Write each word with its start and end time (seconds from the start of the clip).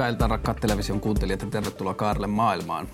Hyvää 0.00 0.08
iltaa 0.10 0.28
rakkaat 0.28 0.60
television 0.60 1.00
kuuntelijat 1.00 1.42
ja 1.42 1.46
tervetuloa 1.50 1.94
Kaarle 1.94 2.26
maailmaan. 2.26 2.88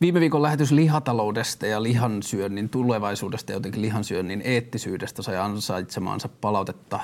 Viime 0.00 0.20
viikon 0.20 0.42
lähetys 0.42 0.72
lihataloudesta 0.72 1.66
ja 1.66 1.82
lihansyönnin 1.82 2.68
tulevaisuudesta 2.68 3.52
ja 3.52 3.56
jotenkin 3.56 3.82
lihansyönnin 3.82 4.42
eettisyydestä 4.44 5.22
sai 5.22 5.36
ansaitsemaansa 5.36 6.28
palautetta 6.40 7.00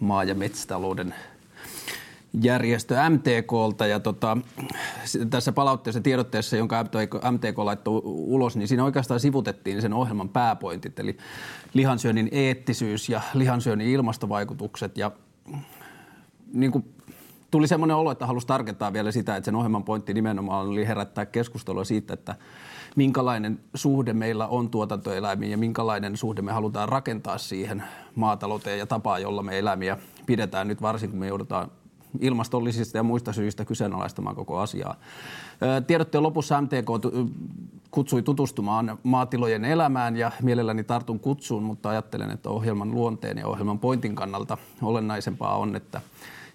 maa- 0.00 0.24
ja 0.24 0.34
metsätalouden 0.34 1.14
järjestö 2.42 2.96
MTKlta 3.10 3.86
ja 3.86 4.00
tota, 4.00 4.38
tässä 5.30 5.52
palautteessa 5.52 6.00
tiedotteessa, 6.00 6.56
jonka 6.56 6.84
MTK 7.30 7.58
laittoi 7.58 8.00
ulos, 8.04 8.56
niin 8.56 8.68
siinä 8.68 8.84
oikeastaan 8.84 9.20
sivutettiin 9.20 9.82
sen 9.82 9.92
ohjelman 9.92 10.28
pääpointit, 10.28 10.98
eli 10.98 11.16
lihansyönnin 11.74 12.28
eettisyys 12.32 13.08
ja 13.08 13.20
lihansyönnin 13.34 13.88
ilmastovaikutukset 13.88 14.98
ja 14.98 15.10
niin 16.52 16.72
kuin 16.72 16.93
tuli 17.54 17.68
semmoinen 17.68 17.96
olo, 17.96 18.10
että 18.10 18.26
halusi 18.26 18.46
tarkentaa 18.46 18.92
vielä 18.92 19.12
sitä, 19.12 19.36
että 19.36 19.44
sen 19.44 19.54
ohjelman 19.54 19.84
pointti 19.84 20.14
nimenomaan 20.14 20.66
oli 20.66 20.86
herättää 20.86 21.26
keskustelua 21.26 21.84
siitä, 21.84 22.14
että 22.14 22.34
minkälainen 22.96 23.60
suhde 23.74 24.12
meillä 24.12 24.46
on 24.46 24.70
tuotantoeläimiin 24.70 25.50
ja 25.50 25.58
minkälainen 25.58 26.16
suhde 26.16 26.42
me 26.42 26.52
halutaan 26.52 26.88
rakentaa 26.88 27.38
siihen 27.38 27.84
maatalouteen 28.14 28.78
ja 28.78 28.86
tapaa, 28.86 29.18
jolla 29.18 29.42
me 29.42 29.58
eläimiä 29.58 29.98
pidetään 30.26 30.68
nyt 30.68 30.82
varsinkin, 30.82 31.10
kun 31.10 31.20
me 31.20 31.26
joudutaan 31.26 31.70
ilmastollisista 32.20 32.96
ja 32.96 33.02
muista 33.02 33.32
syistä 33.32 33.64
kyseenalaistamaan 33.64 34.36
koko 34.36 34.58
asiaa. 34.58 34.96
Tiedotteen 35.86 36.22
lopussa 36.22 36.60
MTK 36.60 36.88
kutsui 37.90 38.22
tutustumaan 38.22 38.98
maatilojen 39.02 39.64
elämään 39.64 40.16
ja 40.16 40.30
mielelläni 40.42 40.84
tartun 40.84 41.20
kutsuun, 41.20 41.62
mutta 41.62 41.88
ajattelen, 41.88 42.30
että 42.30 42.50
ohjelman 42.50 42.90
luonteen 42.90 43.38
ja 43.38 43.46
ohjelman 43.46 43.78
pointin 43.78 44.14
kannalta 44.14 44.58
olennaisempaa 44.82 45.56
on, 45.56 45.76
että 45.76 46.00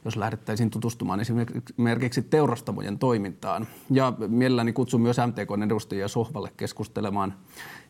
jos 0.06 0.18
lähdettäisiin 0.18 0.70
tutustumaan 0.70 1.20
esimerkiksi 1.20 2.22
teurastamojen 2.22 3.00
toimintaan. 3.00 3.68
Ja 3.90 4.14
mielelläni 4.28 4.74
kutsun 4.74 5.02
myös 5.02 5.18
MTK 5.18 5.64
edustajia 5.66 6.08
sohvalle 6.08 6.52
keskustelemaan 6.58 7.34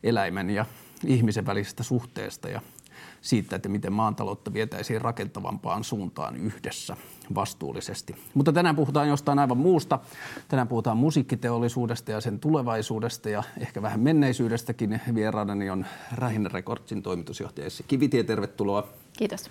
eläimen 0.03 0.49
ja 0.49 0.65
ihmisen 1.05 1.45
välisestä 1.45 1.83
suhteesta 1.83 2.49
ja 2.49 2.61
siitä, 3.21 3.55
että 3.55 3.69
miten 3.69 3.93
maantaloutta 3.93 4.53
vietäisiin 4.53 5.01
rakentavampaan 5.01 5.83
suuntaan 5.83 6.35
yhdessä 6.35 6.97
vastuullisesti. 7.35 8.15
Mutta 8.33 8.53
tänään 8.53 8.75
puhutaan 8.75 9.07
jostain 9.07 9.39
aivan 9.39 9.57
muusta. 9.57 9.99
Tänään 10.47 10.67
puhutaan 10.67 10.97
musiikkiteollisuudesta 10.97 12.11
ja 12.11 12.21
sen 12.21 12.39
tulevaisuudesta 12.39 13.29
ja 13.29 13.43
ehkä 13.59 13.81
vähän 13.81 13.99
menneisyydestäkin. 13.99 15.01
Vieraanani 15.15 15.69
on 15.69 15.85
Rähinnä 16.11 16.49
Recordsin 16.53 17.03
toimitusjohtaja 17.03 17.67
Essi 17.67 17.83
Kivitie, 17.87 18.23
tervetuloa. 18.23 18.87
Kiitos. 19.17 19.49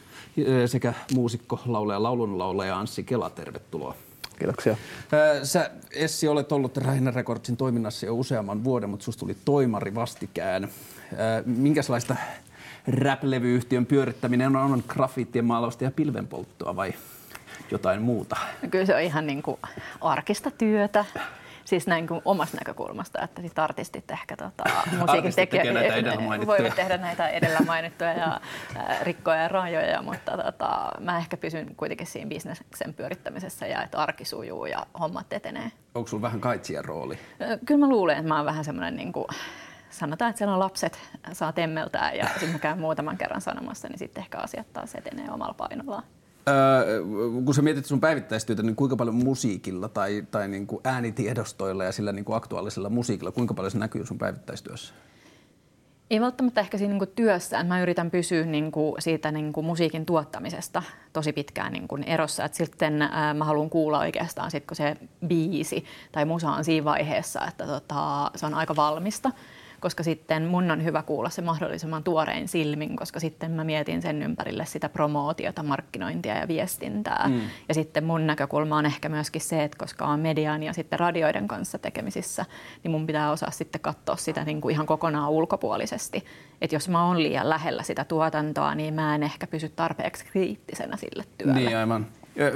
Sekä 0.67 0.95
muusikko, 1.15 1.61
laulaja, 1.67 2.03
laulunlaulaja 2.03 2.79
Anssi 2.79 3.05
Kela, 3.05 3.31
tervetuloa. 3.31 3.95
Kiitoksia. 4.39 4.77
Sä, 5.43 5.71
Essi, 5.91 6.29
olet 6.29 6.53
ollut 6.53 6.77
Rähinnä 6.77 7.11
Recordsin 7.11 7.57
toiminnassa 7.57 8.07
jo 8.07 8.15
useamman 8.15 8.65
vuoden, 8.65 8.91
mutta 8.91 9.05
susta 9.05 9.21
tuli 9.21 9.37
toimari 9.45 9.95
vastikään. 9.95 10.69
Minkälaista 11.47 12.17
rap-levyyhtiön 12.89 13.86
pyörittäminen 13.86 14.56
on, 14.56 14.72
on 14.72 14.83
grafiittien 14.89 15.44
maalausta 15.44 15.84
ja 15.84 15.91
pilvenpolttoa 15.91 16.77
vai 16.77 16.92
jotain 17.70 18.03
muuta? 18.03 18.36
No 18.62 18.69
kyllä 18.69 18.86
se 18.86 18.94
on 18.94 19.00
ihan 19.00 19.27
niin 19.27 19.42
kuin 19.42 19.58
arkista 20.00 20.50
työtä. 20.50 21.05
Siis 21.64 21.86
näin 21.86 22.06
kuin 22.06 22.22
omasta 22.25 22.56
näkökulmasta, 22.56 23.22
että 23.22 23.42
sit 23.42 23.59
artistit 23.59 24.10
ehkä 24.10 24.37
tota, 24.37 24.65
musiikin 25.00 25.34
tekijöitä 25.34 26.16
voivat 26.47 26.75
tehdä 26.75 26.97
näitä 26.97 27.28
edellä 27.28 27.59
mainittuja 27.66 28.12
ja 28.12 28.41
äh, 28.77 29.03
rikkoja 29.03 29.48
rajoja, 29.48 30.03
mutta 30.03 30.32
tota, 30.44 30.91
mä 31.00 31.19
ehkä 31.19 31.37
pysyn 31.37 31.75
kuitenkin 31.77 32.06
siinä 32.06 32.28
bisneksen 32.28 32.94
pyörittämisessä 32.94 33.66
ja 33.66 33.82
että 33.82 33.98
arki 33.98 34.25
sujuu 34.25 34.66
ja 34.66 34.87
hommat 35.00 35.32
etenee. 35.32 35.72
Onko 35.94 36.09
sulla 36.09 36.22
vähän 36.22 36.41
kaitsien 36.41 36.84
rooli? 36.84 37.19
Kyllä 37.66 37.87
mä 37.87 37.88
luulen, 37.88 38.16
että 38.16 38.28
mä 38.28 38.37
oon 38.37 38.47
vähän 38.47 38.65
semmoinen 38.65 38.97
niin 38.97 39.12
kuin, 39.12 39.27
sanotaan, 39.91 40.31
että 40.31 40.38
siellä 40.38 40.54
on 40.54 40.60
lapset, 40.60 40.99
saa 41.32 41.53
temmeltää 41.53 42.12
ja 42.12 42.28
sitten 42.28 42.53
mä 42.53 42.59
käyn 42.59 42.78
muutaman 42.78 43.19
kerran 43.19 43.41
sanomassa, 43.41 43.88
niin 43.88 43.99
sitten 43.99 44.21
ehkä 44.21 44.38
asiat 44.38 44.72
taas 44.72 44.94
etenee 44.94 45.31
omalla 45.31 45.54
painollaan. 45.54 46.03
Öö, 46.49 47.03
kun 47.44 47.54
sä 47.54 47.62
mietit 47.62 47.87
sun 47.87 48.00
päivittäistyötä, 48.00 48.62
niin 48.62 48.77
kuinka 48.77 48.97
paljon 48.97 49.15
musiikilla 49.15 49.88
tai, 49.88 50.25
tai 50.31 50.48
niin 50.48 50.66
kuin 50.66 50.81
äänitiedostoilla 50.84 51.84
ja 51.84 51.93
sillä 51.93 52.12
niin 52.12 52.25
kuin 52.25 52.37
aktuaalisella 52.37 52.88
musiikilla, 52.88 53.32
kuinka 53.32 53.54
paljon 53.54 53.71
se 53.71 53.78
näkyy 53.78 54.06
sun 54.06 54.19
päivittäistyössä? 54.19 54.94
Ei 56.10 56.21
välttämättä 56.21 56.60
ehkä 56.60 56.78
siinä 56.78 56.94
niin 56.94 57.12
työssään. 57.15 57.66
Mä 57.66 57.82
yritän 57.82 58.10
pysyä 58.10 58.44
niin 58.44 58.72
kuin 58.72 59.03
siitä 59.03 59.32
niin 59.32 59.53
kuin 59.53 59.66
musiikin 59.66 60.06
tuottamisesta 60.06 60.82
tosi 61.12 61.32
pitkään 61.32 61.72
niin 61.72 61.88
kuin 61.88 62.03
erossa. 62.03 62.44
Et 62.44 62.54
sitten 62.54 63.03
ää, 63.03 63.34
mä 63.34 63.44
haluan 63.44 63.71
kuulla 63.71 63.98
oikeastaan 63.98 64.50
sit, 64.50 64.66
kun 64.66 64.77
se 64.77 64.97
biisi 65.27 65.84
tai 66.12 66.25
musa 66.25 66.50
on 66.50 66.65
siinä 66.65 66.84
vaiheessa, 66.84 67.47
että 67.48 67.66
tota, 67.66 68.31
se 68.34 68.47
on 68.47 68.54
aika 68.54 68.77
valmista 68.77 69.31
koska 69.81 70.03
sitten 70.03 70.44
mun 70.44 70.71
on 70.71 70.84
hyvä 70.84 71.03
kuulla 71.03 71.31
se 71.31 71.43
mahdollisimman 71.43 72.05
tuorein 72.05 72.49
silmin, 72.49 72.97
koska 72.97 73.21
sitten 73.21 73.50
mä 73.50 73.65
mietin 73.65 74.03
sen 74.03 74.22
ympärille 74.22 74.66
sitä 74.66 74.89
promootiota, 74.89 75.62
markkinointia 75.62 76.37
ja 76.37 76.49
viestintää. 76.49 77.28
Mm. 77.28 77.41
Ja 77.69 77.75
sitten 77.75 78.05
mun 78.05 78.27
näkökulma 78.27 78.77
on 78.77 78.87
ehkä 78.87 79.09
myöskin 79.09 79.41
se, 79.41 79.65
että 79.65 79.78
koska 79.78 80.05
on 80.05 80.21
median 80.21 80.62
ja 80.62 80.72
sitten 80.72 81.00
radioiden 81.00 81.49
kanssa 81.49 81.78
tekemisissä, 81.78 82.44
niin 82.84 82.91
mun 82.91 83.06
pitää 83.06 83.31
osaa 83.31 83.50
sitten 83.50 83.81
katsoa 83.81 84.16
sitä 84.16 84.44
niin 84.44 84.61
kuin 84.61 84.72
ihan 84.72 84.87
kokonaan 84.87 85.31
ulkopuolisesti. 85.31 86.25
Että 86.60 86.77
jos 86.77 86.89
mä 86.89 87.06
oon 87.06 87.22
liian 87.22 87.49
lähellä 87.49 87.83
sitä 87.83 88.05
tuotantoa, 88.05 88.75
niin 88.75 88.95
mä 88.95 89.15
en 89.15 89.22
ehkä 89.22 89.47
pysy 89.47 89.69
tarpeeksi 89.69 90.25
kriittisenä 90.25 90.97
sille 90.97 91.25
työlle. 91.39 91.60
Niin 91.60 91.77
aivan. 91.77 92.06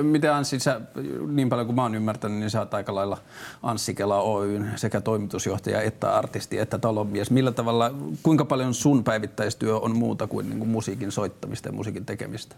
Miten 0.02 0.32
Anssi, 0.32 0.60
sä, 0.60 0.80
niin 1.26 1.48
paljon 1.48 1.66
kuin 1.66 1.76
mä 1.76 1.82
oon 1.82 1.94
ymmärtänyt, 1.94 2.38
niin 2.38 2.50
sä 2.50 2.58
oot 2.60 2.74
aika 2.74 2.94
lailla 2.94 3.18
Anssi 3.62 3.94
Kela 3.94 4.20
Oyn 4.20 4.72
sekä 4.76 5.00
toimitusjohtaja 5.00 5.80
että 5.80 6.16
artisti 6.16 6.58
että 6.58 6.78
talonmies. 6.78 7.30
Millä 7.30 7.52
tavalla, 7.52 7.94
kuinka 8.22 8.44
paljon 8.44 8.74
sun 8.74 9.04
päivittäistyö 9.04 9.78
on 9.78 9.96
muuta 9.96 10.26
kuin, 10.26 10.48
niin 10.48 10.58
kuin 10.58 10.68
musiikin 10.68 11.12
soittamista 11.12 11.68
ja 11.68 11.72
musiikin 11.72 12.06
tekemistä? 12.06 12.56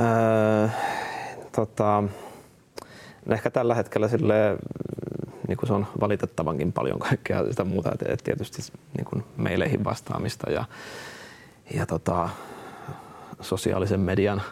Öö, 0.00 0.68
tota, 1.52 2.02
no 3.26 3.34
ehkä 3.34 3.50
tällä 3.50 3.74
hetkellä 3.74 4.08
sille, 4.08 4.58
niin 5.48 5.58
kuin 5.58 5.66
se 5.66 5.72
on 5.72 5.86
valitettavankin 6.00 6.72
paljon 6.72 6.98
kaikkea 6.98 7.44
sitä 7.50 7.64
muuta, 7.64 7.92
että 7.92 8.24
tietysti 8.24 8.62
niin 8.96 9.04
kuin 9.04 9.24
meileihin 9.36 9.84
vastaamista 9.84 10.50
ja, 10.50 10.64
ja 11.74 11.86
tota, 11.86 12.28
sosiaalisen 13.40 14.00
median 14.00 14.42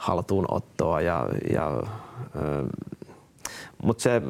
haltuunottoa. 0.00 1.00
Ja, 1.00 1.26
ja, 1.52 1.82
mutta 3.82 4.02
se, 4.02 4.22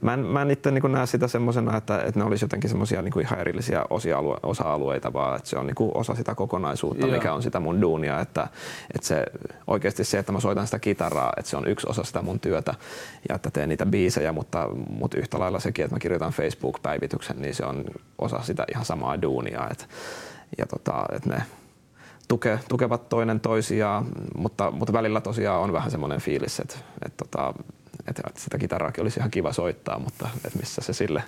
mä 0.00 0.14
en, 0.14 0.20
mä 0.20 0.42
en 0.42 0.50
itse 0.50 0.70
niin 0.70 0.92
näe 0.92 1.06
sitä 1.06 1.28
semmoisena, 1.28 1.76
että, 1.76 2.02
että 2.02 2.20
ne 2.20 2.26
olisi 2.26 2.44
jotenkin 2.44 2.70
semmoisia 2.70 3.02
niin 3.02 3.20
ihan 3.20 3.40
erillisiä 3.40 3.84
osia-alue, 3.90 4.36
osa-alueita, 4.42 5.12
vaan 5.12 5.36
että 5.36 5.48
se 5.48 5.58
on 5.58 5.66
niin 5.66 5.74
kuin 5.74 5.90
osa 5.94 6.14
sitä 6.14 6.34
kokonaisuutta, 6.34 7.06
Joo. 7.06 7.14
mikä 7.14 7.34
on 7.34 7.42
sitä 7.42 7.60
mun 7.60 7.80
duunia. 7.80 8.20
Että, 8.20 8.48
että 8.94 9.06
se, 9.06 9.24
oikeasti 9.66 10.04
se, 10.04 10.18
että 10.18 10.32
mä 10.32 10.40
soitan 10.40 10.66
sitä 10.66 10.78
kitaraa, 10.78 11.32
että 11.36 11.50
se 11.50 11.56
on 11.56 11.68
yksi 11.68 11.86
osa 11.90 12.04
sitä 12.04 12.22
mun 12.22 12.40
työtä 12.40 12.74
ja 13.28 13.34
että 13.34 13.50
teen 13.50 13.68
niitä 13.68 13.86
biisejä, 13.86 14.32
mutta, 14.32 14.68
mutta 14.90 15.18
yhtä 15.18 15.38
lailla 15.38 15.60
sekin, 15.60 15.84
että 15.84 15.94
mä 15.94 16.00
kirjoitan 16.00 16.32
Facebook-päivityksen, 16.32 17.42
niin 17.42 17.54
se 17.54 17.64
on 17.64 17.84
osa 18.18 18.42
sitä 18.42 18.64
ihan 18.72 18.84
samaa 18.84 19.22
duunia. 19.22 19.68
Että, 19.70 19.84
ja 20.58 20.66
tota, 20.66 21.04
että 21.12 21.30
ne, 21.30 21.42
tuke, 22.28 22.58
tukevat 22.68 23.08
toinen 23.08 23.40
toisiaan, 23.40 24.06
mutta, 24.36 24.70
mutta 24.70 24.92
välillä 24.92 25.20
tosiaan 25.20 25.62
on 25.62 25.72
vähän 25.72 25.90
semmoinen 25.90 26.20
fiilis, 26.20 26.60
että, 26.60 26.76
että, 27.04 27.24
tota, 27.24 27.54
että, 28.06 28.22
sitä 28.36 28.58
kitaraakin 28.58 29.02
olisi 29.02 29.20
ihan 29.20 29.30
kiva 29.30 29.52
soittaa, 29.52 29.98
mutta 29.98 30.28
että 30.44 30.58
missä 30.58 30.82
se 30.82 30.92
sille 30.92 31.22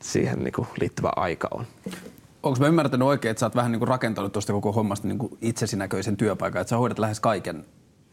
siihen 0.00 0.38
niin 0.38 0.52
kuin 0.52 0.68
liittyvä 0.80 1.12
aika 1.16 1.48
on. 1.50 1.66
Onko 2.42 2.60
mä 2.60 2.66
ymmärtänyt 2.66 3.08
oikein, 3.08 3.30
että 3.30 3.40
sä 3.40 3.46
oot 3.46 3.56
vähän 3.56 3.72
niin 3.72 3.80
kuin 3.80 3.88
rakentanut 3.88 4.32
tuosta 4.32 4.52
koko 4.52 4.72
hommasta 4.72 5.08
niin 5.08 5.18
kuin 5.18 5.38
itsesinäköisen 5.40 6.16
työpaikan, 6.16 6.60
että 6.60 6.68
sä 6.68 6.76
hoidat 6.76 6.98
lähes 6.98 7.20
kaiken, 7.20 7.64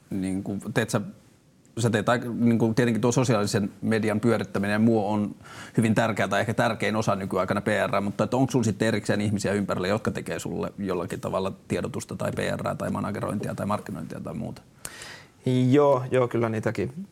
niin 0.10 0.44
kuin, 0.44 0.62
teet 0.74 0.90
sä 0.90 1.02
sä 1.82 1.90
teet, 1.90 2.06
niin 2.40 2.60
kuin 2.60 2.76
tietenkin 2.76 3.02
tuo 3.02 3.12
sosiaalisen 3.12 3.72
median 3.82 4.20
pyörittäminen 4.20 4.74
ja 4.74 4.80
muu 4.80 5.12
on 5.12 5.36
hyvin 5.78 5.96
tärkeää 5.96 6.28
tai 6.28 6.40
ehkä 6.40 6.54
tärkein 6.54 6.96
osa 6.96 7.16
nykyaikana 7.16 7.62
PR, 7.62 8.02
mutta 8.02 8.24
että 8.24 8.38
onko 8.38 8.52
sulla 8.52 8.64
sitten 8.64 8.88
erikseen 8.88 9.22
ihmisiä 9.22 9.54
ympärillä, 9.54 9.88
jotka 9.88 10.12
tekee 10.12 10.40
sulle 10.40 10.74
jollakin 10.78 11.22
tavalla 11.22 11.52
tiedotusta 11.68 12.16
tai 12.16 12.32
PR 12.32 12.76
tai 12.78 12.90
managerointia 12.90 13.56
tai 13.56 13.66
markkinointia 13.66 14.20
tai 14.20 14.34
muuta? 14.34 14.62
Joo, 15.70 16.04
joo 16.12 16.28
kyllä 16.28 16.50
niitäkin 16.50 17.08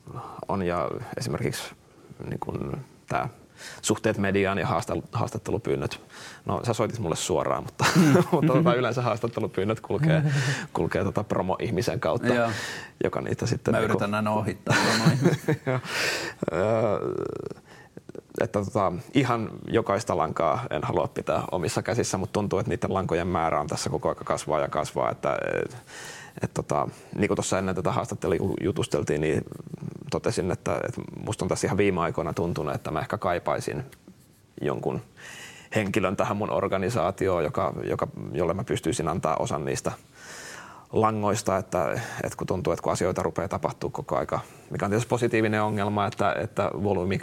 on 0.47 0.63
ja 0.63 0.89
esimerkiksi 1.17 1.63
niin 2.29 2.71
tämä 3.07 3.29
suhteet 3.81 4.17
mediaan 4.17 4.57
ja 4.57 4.67
haastattelupyynnöt. 5.11 6.01
No 6.45 6.61
sä 6.63 6.73
soitit 6.73 6.99
mulle 6.99 7.15
suoraan, 7.15 7.63
mutta, 7.63 7.85
mutta 8.31 8.53
tota, 8.53 8.73
yleensä 8.73 9.01
haastattelupyynnöt 9.01 9.79
kulkee, 9.79 10.23
kulkee 10.73 11.03
tota 11.03 11.23
promo-ihmisen 11.23 11.99
kautta, 11.99 12.33
Joo. 12.33 12.49
joka 13.03 13.21
niitä 13.21 13.45
sitten... 13.45 13.73
Mä 13.73 13.79
niinku- 13.79 13.91
yritän 13.91 14.13
aina 14.13 14.31
ohittaa 14.31 14.75
että 18.41 18.63
tota, 18.63 18.93
ihan 19.13 19.49
jokaista 19.67 20.17
lankaa 20.17 20.65
en 20.69 20.83
halua 20.83 21.07
pitää 21.07 21.43
omissa 21.51 21.81
käsissä, 21.81 22.17
mutta 22.17 22.33
tuntuu, 22.33 22.59
että 22.59 22.69
niiden 22.69 22.93
lankojen 22.93 23.27
määrä 23.27 23.59
on 23.59 23.67
tässä 23.67 23.89
koko 23.89 24.09
ajan 24.09 24.25
kasvaa 24.25 24.59
ja 24.59 24.67
kasvaa. 24.67 25.11
Että, 25.11 25.37
et, 25.65 25.77
et 26.41 26.53
tota, 26.53 26.87
niin 27.15 27.27
kuin 27.27 27.35
tuossa 27.35 27.59
ennen 27.59 27.75
tätä 27.75 27.91
haastattelua 27.91 28.55
jutusteltiin, 28.61 29.21
niin 29.21 29.41
totesin, 30.19 30.51
että, 30.51 30.75
että 30.75 31.01
musta 31.25 31.45
on 31.45 31.49
tässä 31.49 31.67
ihan 31.67 31.77
viime 31.77 32.01
aikoina 32.01 32.33
tuntunut, 32.33 32.75
että 32.75 32.91
mä 32.91 32.99
ehkä 32.99 33.17
kaipaisin 33.17 33.83
jonkun 34.61 35.01
henkilön 35.75 36.15
tähän 36.15 36.37
mun 36.37 36.51
organisaatioon, 36.51 37.43
joka, 37.43 37.73
joka, 37.83 38.07
jolle 38.31 38.53
mä 38.53 38.63
pystyisin 38.63 39.07
antaa 39.07 39.35
osan 39.35 39.65
niistä 39.65 39.91
langoista, 40.91 41.57
että, 41.57 41.91
että 42.23 42.37
kun 42.37 42.47
tuntuu, 42.47 42.73
että 42.73 42.83
kun 42.83 42.91
asioita 42.91 43.23
rupeaa 43.23 43.47
tapahtuu 43.47 43.89
koko 43.89 44.17
aika, 44.17 44.39
mikä 44.69 44.85
on 44.85 44.91
tietysti 44.91 45.09
positiivinen 45.09 45.63
ongelma, 45.63 46.05
että, 46.05 46.35
että 46.39 46.71
volyymi 46.83 47.19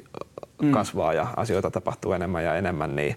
mm. 0.62 0.72
kasvaa 0.72 1.12
ja 1.12 1.26
asioita 1.36 1.70
tapahtuu 1.70 2.12
enemmän 2.12 2.44
ja 2.44 2.56
enemmän, 2.56 2.96
niin 2.96 3.16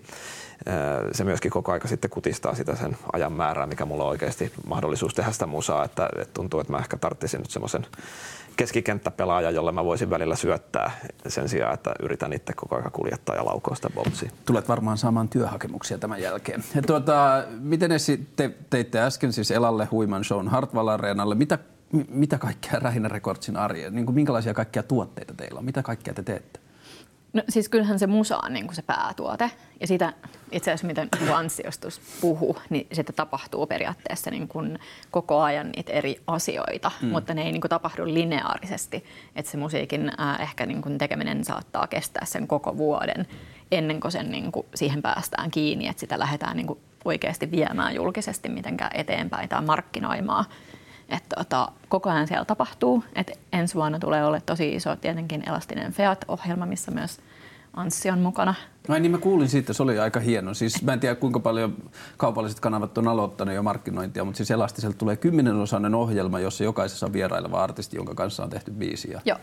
se 1.12 1.24
myöskin 1.24 1.52
koko 1.52 1.72
aika 1.72 1.88
sitten 1.88 2.10
kutistaa 2.10 2.56
sitä 2.56 2.76
sen 2.76 2.98
ajan 3.14 3.34
määrää, 3.34 3.68
mikä 3.68 3.86
mulla 3.86 4.04
on 4.04 4.10
oikeasti 4.10 4.52
mahdollisuus 4.68 5.14
tehdä 5.14 5.32
sitä 5.32 5.46
musaa, 5.46 5.84
että, 5.84 6.10
että 6.18 6.34
tuntuu, 6.34 6.60
että 6.60 6.74
mä 6.74 6.80
ehkä 6.80 6.98
tarttisin 6.98 7.40
nyt 7.40 7.50
semmoisen 7.50 7.86
keskikenttäpelaaja, 8.57 9.51
jolle 9.51 9.71
mä 9.71 9.86
voisin 9.86 10.09
välillä 10.09 10.36
syöttää 10.36 10.92
sen 11.27 11.50
sijaan, 11.50 11.74
että 11.74 11.94
yritän 12.00 12.33
itse 12.33 12.54
koko 12.54 12.75
ajan 12.75 12.92
kuljettaa 12.92 13.36
ja 13.36 13.45
laukoa 13.45 13.75
sitä 13.75 13.89
boltsia. 13.89 14.31
Tulet 14.45 14.69
varmaan 14.69 14.98
saamaan 14.98 15.30
työhakemuksia 15.30 15.98
tämän 15.98 16.21
jälkeen. 16.21 16.63
Ja 16.75 16.81
tuota, 16.81 17.44
miten 17.59 17.92
te 18.36 18.51
teitte 18.69 19.00
äsken 19.01 19.33
siis 19.33 19.51
Elalle 19.51 19.86
huiman 19.86 20.24
shown 20.24 20.48
Hartwall 20.48 20.88
Areenalle? 20.88 21.36
Mitä, 21.36 21.59
mitä 22.09 22.38
kaikkea 22.38 22.80
Rähinä 22.80 23.07
Recordsin 23.07 23.57
arjen, 23.57 23.95
niin 23.95 24.13
minkälaisia 24.13 24.54
kaikkia 24.54 24.83
tuotteita 24.83 25.33
teillä 25.33 25.59
on? 25.59 25.65
Mitä 25.65 25.83
kaikkea 25.83 26.13
te 26.13 26.24
teette? 26.24 26.59
No 27.34 27.44
siis 27.50 27.70
kyllähän 27.70 28.00
se 28.00 28.08
musa 28.08 28.38
on 28.44 28.54
niin 28.54 28.66
kuin 28.66 28.76
se 28.76 28.82
päätuote. 28.82 29.52
Ja 29.80 29.88
sitä 29.88 30.14
itse 30.52 30.72
asiassa, 30.72 30.88
miten 30.88 31.10
Anssi 31.34 31.64
joskus 31.66 32.02
puhuu, 32.22 32.58
niin 32.70 32.88
sitä 32.94 33.14
tapahtuu 33.14 33.68
periaatteessa 33.68 34.32
niin 34.32 34.48
kuin 34.48 34.80
koko 35.12 35.42
ajan 35.42 35.70
niitä 35.76 35.94
eri 35.94 36.22
asioita, 36.28 36.92
mm. 37.02 37.08
mutta 37.08 37.34
ne 37.34 37.44
ei 37.44 37.52
niin 37.52 37.62
kuin 37.62 37.70
tapahdu 37.70 38.06
lineaarisesti. 38.06 39.06
Että 39.36 39.52
se 39.52 39.58
musiikin 39.58 40.12
äh, 40.20 40.42
ehkä 40.42 40.66
niin 40.66 40.82
kuin 40.82 40.98
tekeminen 40.98 41.46
saattaa 41.46 41.88
kestää 41.88 42.26
sen 42.26 42.48
koko 42.48 42.78
vuoden 42.78 43.28
ennen 43.72 44.00
kuin 44.00 44.12
sen 44.12 44.32
niin 44.32 44.52
kuin 44.52 44.66
siihen 44.76 45.02
päästään 45.02 45.52
kiinni, 45.52 45.88
että 45.88 46.00
sitä 46.00 46.20
lähdetään 46.20 46.58
niin 46.58 46.68
kuin 46.68 46.80
oikeasti 47.06 47.52
viemään 47.52 47.96
julkisesti 47.96 48.50
mitenkään 48.50 48.92
eteenpäin 48.94 49.50
tai 49.50 49.62
markkinoimaan. 49.62 50.46
Että 51.09 51.36
tota, 51.36 51.71
koko 51.89 52.09
ajan 52.09 52.27
siellä 52.27 52.45
tapahtuu. 52.45 53.04
Et 53.15 53.39
ensi 53.54 53.75
vuonna 53.75 54.00
tulee 54.00 54.25
olla 54.25 54.39
tosi 54.42 54.75
iso 54.75 54.95
tietenkin 54.95 55.50
Elastinen 55.50 55.94
Feat-ohjelma, 55.94 56.65
missä 56.65 56.92
myös 56.92 57.19
Anssi 57.74 58.09
on 58.09 58.19
mukana 58.19 58.54
No 58.88 59.00
niin 59.00 59.12
mä 59.12 59.18
kuulin 59.18 59.50
siitä, 59.50 59.74
se 59.74 59.84
oli 59.84 60.00
aika 60.00 60.19
hieno. 60.19 60.54
Siis 60.54 60.84
mä 60.84 60.94
en 60.94 61.00
tiedä 61.00 61.16
kuinka 61.16 61.39
paljon 61.39 61.78
kaupalliset 62.18 62.60
kanavat 62.60 62.98
on 62.98 63.07
aloittanut 63.07 63.56
jo 63.56 63.63
markkinointia, 63.63 64.25
mutta 64.25 64.38
siis 64.38 64.51
Elastiselta 64.51 64.98
tulee 64.98 65.16
kymmenenosainen 65.16 65.95
ohjelma, 65.95 66.39
jossa 66.39 66.63
jokaisessa 66.63 67.06
on 67.06 67.13
vieraileva 67.13 67.63
artisti, 67.63 67.98
jonka 67.98 68.16
kanssa 68.16 68.44
on 68.44 68.50
tehty 68.50 68.72
biisiä. 68.72 69.22
Joo. 69.25 69.38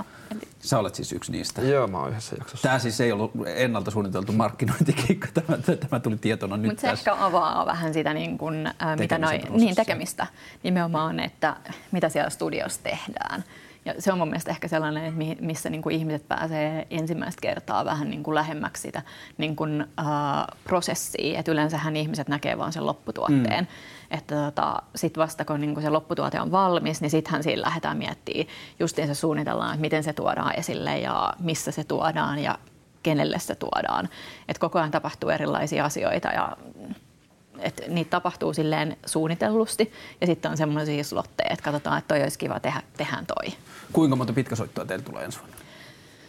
Sä 0.58 0.78
olet 0.78 0.94
siis 0.94 1.12
yksi 1.12 1.32
niistä. 1.32 1.62
Joo, 1.62 1.86
mä 1.86 1.98
oon 1.98 2.10
yhdessä 2.10 2.36
jaksossa. 2.38 2.68
Tämä 2.68 2.78
siis 2.78 3.00
ei 3.00 3.12
ollut 3.12 3.32
ennalta 3.46 3.90
suunniteltu 3.90 4.32
markkinointikeikka, 4.32 5.28
tämä, 5.46 5.58
tämä 5.76 6.00
tuli 6.00 6.16
tietona 6.16 6.56
nyt 6.56 6.66
Mutta 6.66 6.80
se 6.80 6.90
ehkä 6.90 7.16
avaa 7.18 7.66
vähän 7.66 7.94
sitä 7.94 8.14
niin 8.14 8.38
kuin, 8.38 8.66
äh, 8.66 8.98
mitä 8.98 9.18
noi, 9.18 9.40
niin, 9.50 9.74
tekemistä. 9.74 10.26
Nimenomaan, 10.62 11.20
että 11.20 11.56
mitä 11.92 12.08
siellä 12.08 12.30
studiossa 12.30 12.80
tehdään 12.82 13.44
ja 13.84 13.94
se 13.98 14.12
on 14.12 14.18
mun 14.18 14.28
mielestä 14.28 14.50
ehkä 14.50 14.68
sellainen, 14.68 15.04
että 15.04 15.44
missä 15.44 15.70
niin 15.70 15.82
kuin 15.82 15.96
ihmiset 15.96 16.28
pääsee 16.28 16.86
ensimmäistä 16.90 17.40
kertaa 17.40 17.84
vähän 17.84 18.10
niin 18.10 18.22
kuin 18.22 18.34
lähemmäksi 18.34 18.82
sitä 18.82 19.02
niin 19.38 19.56
kuin, 19.56 19.82
uh, 19.82 20.58
prosessia. 20.64 21.38
Että 21.38 21.52
yleensähän 21.52 21.96
ihmiset 21.96 22.28
näkee 22.28 22.58
vain 22.58 22.72
sen 22.72 22.86
lopputuotteen. 22.86 23.64
Mm. 23.64 24.16
Että 24.18 24.34
tota, 24.34 24.82
sitten 24.94 25.22
vasta 25.22 25.44
kun 25.44 25.60
niin 25.60 25.74
kuin 25.74 25.84
se 25.84 25.90
lopputuote 25.90 26.40
on 26.40 26.52
valmis, 26.52 27.00
niin 27.00 27.10
sittenhän 27.10 27.42
siinä 27.42 27.62
lähdetään 27.62 27.96
miettimään, 27.96 28.46
justiin 28.80 29.08
se 29.08 29.14
suunnitellaan, 29.14 29.70
että 29.70 29.80
miten 29.80 30.04
se 30.04 30.12
tuodaan 30.12 30.58
esille 30.58 30.98
ja 30.98 31.32
missä 31.38 31.70
se 31.70 31.84
tuodaan 31.84 32.38
ja 32.38 32.58
kenelle 33.02 33.38
se 33.38 33.54
tuodaan. 33.54 34.08
Et 34.48 34.58
koko 34.58 34.78
ajan 34.78 34.90
tapahtuu 34.90 35.30
erilaisia 35.30 35.84
asioita 35.84 36.28
ja 36.28 36.56
että 37.58 37.82
niitä 37.88 38.10
tapahtuu 38.10 38.52
silleen 38.54 38.96
suunnitellusti 39.06 39.92
ja 40.20 40.26
sitten 40.26 40.50
on 40.50 40.56
semmoisia 40.56 41.04
slotteja, 41.04 41.50
että 41.50 41.62
katsotaan, 41.62 41.98
että 41.98 42.14
toi 42.14 42.22
olisi 42.22 42.38
kiva 42.38 42.60
tehdä, 42.60 42.82
tehdään 42.96 43.26
toi. 43.26 43.52
Kuinka 43.92 44.16
monta 44.16 44.32
pitkäsoittoa 44.32 44.84
teillä 44.84 45.04
tulee 45.04 45.24
ensi 45.24 45.38
vuonna 45.38 45.56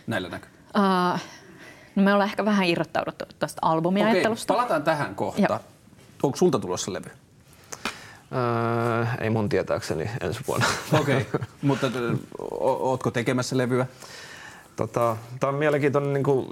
näillä 0.08 0.30
näkyy? 0.30 0.50
Uh, 0.78 1.20
no 1.96 2.04
me 2.04 2.14
ollaan 2.14 2.30
ehkä 2.30 2.46
vähän 2.46 2.66
irrottauduttu 2.66 3.26
tuosta 3.40 3.60
albumiajattelusta. 3.62 4.54
Okei, 4.54 4.62
palataan 4.62 4.84
tähän 4.84 5.16
kohta. 5.16 5.42
Joo. 5.42 5.60
Onko 6.24 6.38
sulta 6.38 6.60
tulossa 6.60 6.94
levy? 6.94 7.10
Öö, 8.32 9.06
ei 9.22 9.30
mun 9.30 9.50
tietääkseni 9.50 10.10
ensi 10.22 10.40
vuonna. 10.48 10.66
Okei, 11.00 11.18
okay. 11.22 11.42
mutta 11.62 11.92
ootko 12.60 13.12
tekemässä 13.12 13.58
levyä? 13.58 13.86
Tota, 14.76 15.18
tämä 15.40 15.50
on 15.50 15.56
mielenkiintoinen 15.56 16.14
niin 16.14 16.24
kuin, 16.24 16.48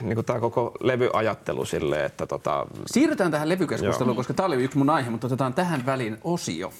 niin 0.00 0.14
kuin 0.14 0.24
tämä 0.24 0.40
koko 0.40 0.72
levyajattelu 0.80 1.64
sille, 1.64 2.04
että 2.04 2.26
tota... 2.26 2.66
Siirrytään 2.86 3.30
tähän 3.30 3.48
levykeskusteluun, 3.48 4.08
Joo. 4.08 4.16
koska 4.16 4.34
tämä 4.34 4.46
oli 4.46 4.64
yksi 4.64 4.78
mun 4.78 4.90
aihe, 4.90 5.10
mutta 5.10 5.26
otetaan 5.26 5.54
tähän 5.54 5.86
väliin 5.86 6.18
osio, 6.24 6.72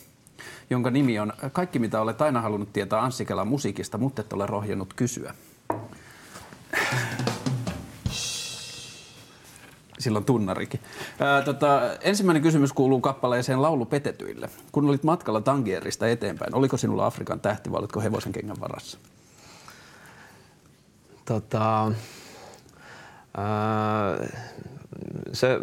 jonka 0.71 0.91
nimi 0.91 1.19
on 1.19 1.33
Kaikki 1.53 1.79
mitä 1.79 2.01
olet 2.01 2.23
aina 2.23 2.41
halunnut 2.41 2.73
tietää 2.73 3.01
Anssi 3.01 3.25
Kelan 3.25 3.49
musiikista, 3.49 3.99
mutta 3.99 4.23
et 4.23 4.33
ole 4.33 4.47
rohjennut 4.47 4.95
kysyä. 4.95 5.35
Silloin 10.05 10.25
tunnarikin. 10.25 10.81
Ää, 11.21 11.43
tota, 11.43 11.81
ensimmäinen 12.01 12.43
kysymys 12.43 12.73
kuuluu 12.73 13.01
kappaleeseen 13.01 13.63
Laulu 13.63 13.85
petetyille. 13.85 14.51
Kun 14.73 14.89
olit 14.89 15.05
matkalla 15.05 15.41
Tangierista 15.41 16.09
eteenpäin, 16.09 16.55
oliko 16.55 16.77
sinulla 16.77 17.07
Afrikan 17.07 17.41
tähti 17.41 17.73
vai 17.73 17.79
olitko 17.79 18.01
hevosen 18.01 18.33
kengän 18.33 18.61
varassa? 18.61 18.99
Tota, 21.25 21.93
ää, 23.37 24.17
se 25.33 25.59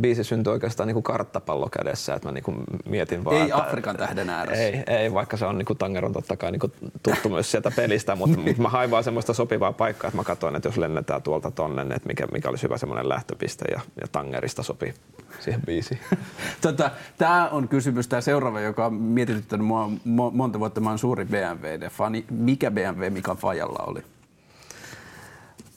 biisi 0.00 0.24
syntyi 0.24 0.52
oikeastaan 0.52 0.86
niin 0.86 0.94
kuin 0.94 1.02
karttapallo 1.02 1.68
kädessä, 1.68 2.14
että 2.14 2.28
mä 2.28 2.32
niin 2.32 2.44
kuin 2.44 2.56
mietin 2.88 3.24
vaan, 3.24 3.36
Ei 3.36 3.42
että, 3.42 3.56
Afrikan 3.56 3.96
tähden 3.96 4.30
ääressä. 4.30 4.62
Ei, 4.62 4.82
ei 4.86 5.14
vaikka 5.14 5.36
se 5.36 5.46
on 5.46 5.58
niin 5.58 5.66
kuin 5.66 5.78
Tangeron 5.78 6.12
totta 6.12 6.36
kai 6.36 6.52
niin 6.52 6.60
kuin 6.60 6.72
tuttu 7.02 7.28
myös 7.28 7.50
sieltä 7.50 7.70
pelistä, 7.76 8.16
mutta, 8.16 8.38
mutta 8.46 8.62
mä 8.62 8.68
hain 8.68 8.90
vaan 8.90 9.04
semmoista 9.04 9.34
sopivaa 9.34 9.72
paikkaa, 9.72 10.08
että 10.08 10.16
mä 10.16 10.24
katsoin, 10.24 10.56
että 10.56 10.68
jos 10.68 10.76
lennetään 10.76 11.22
tuolta 11.22 11.50
tonne, 11.50 11.82
että 11.82 12.08
mikä, 12.08 12.26
mikä 12.32 12.48
olisi 12.48 12.62
hyvä 12.62 12.78
semmoinen 12.78 13.08
lähtöpiste 13.08 13.64
ja, 13.70 13.80
ja 14.00 14.06
Tangerista 14.12 14.62
sopii 14.62 14.94
siihen 15.40 15.62
biisiin. 15.66 16.00
tota, 16.62 16.90
tämä 17.18 17.48
on 17.48 17.68
kysymys, 17.68 18.08
tämä 18.08 18.20
seuraava, 18.20 18.60
joka 18.60 18.86
on 18.86 18.94
mietityttänyt 18.94 19.66
mua 19.66 19.90
monta 20.32 20.58
vuotta. 20.58 20.80
Mä 20.80 20.90
oon 20.90 20.98
suuri 20.98 21.24
BMW-fani. 21.24 22.24
Mikä 22.30 22.70
BMW 22.70 23.10
Mika 23.10 23.34
Fajalla 23.34 23.84
oli? 23.86 24.02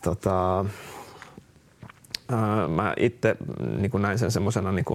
Tota, 0.04 0.66
mä 2.68 2.94
itse 2.98 3.36
niin 3.78 4.02
näin 4.02 4.20
sen 4.20 4.32
semmoisena 4.32 4.72
niin 4.72 4.86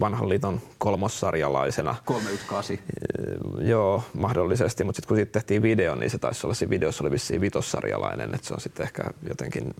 vanhan 0.00 0.28
liiton 0.28 0.60
kolmossarjalaisena. 0.78 1.94
318. 2.04 2.84
Joo, 3.60 4.02
mahdollisesti, 4.14 4.84
mutta 4.84 4.96
sitten 4.96 5.08
kun 5.08 5.16
siitä 5.16 5.32
tehtiin 5.32 5.62
video, 5.62 5.94
niin 5.94 6.10
se 6.10 6.18
taisi 6.18 6.46
olla 6.46 6.54
siinä 6.54 6.70
videossa 6.70 7.04
oli 7.04 7.10
vissiin 7.10 7.40
vitossarjalainen, 7.40 8.34
että 8.34 8.46
se 8.46 8.54
on 8.54 8.60
sitten 8.60 8.84
ehkä 8.84 9.04
jotenkin 9.28 9.74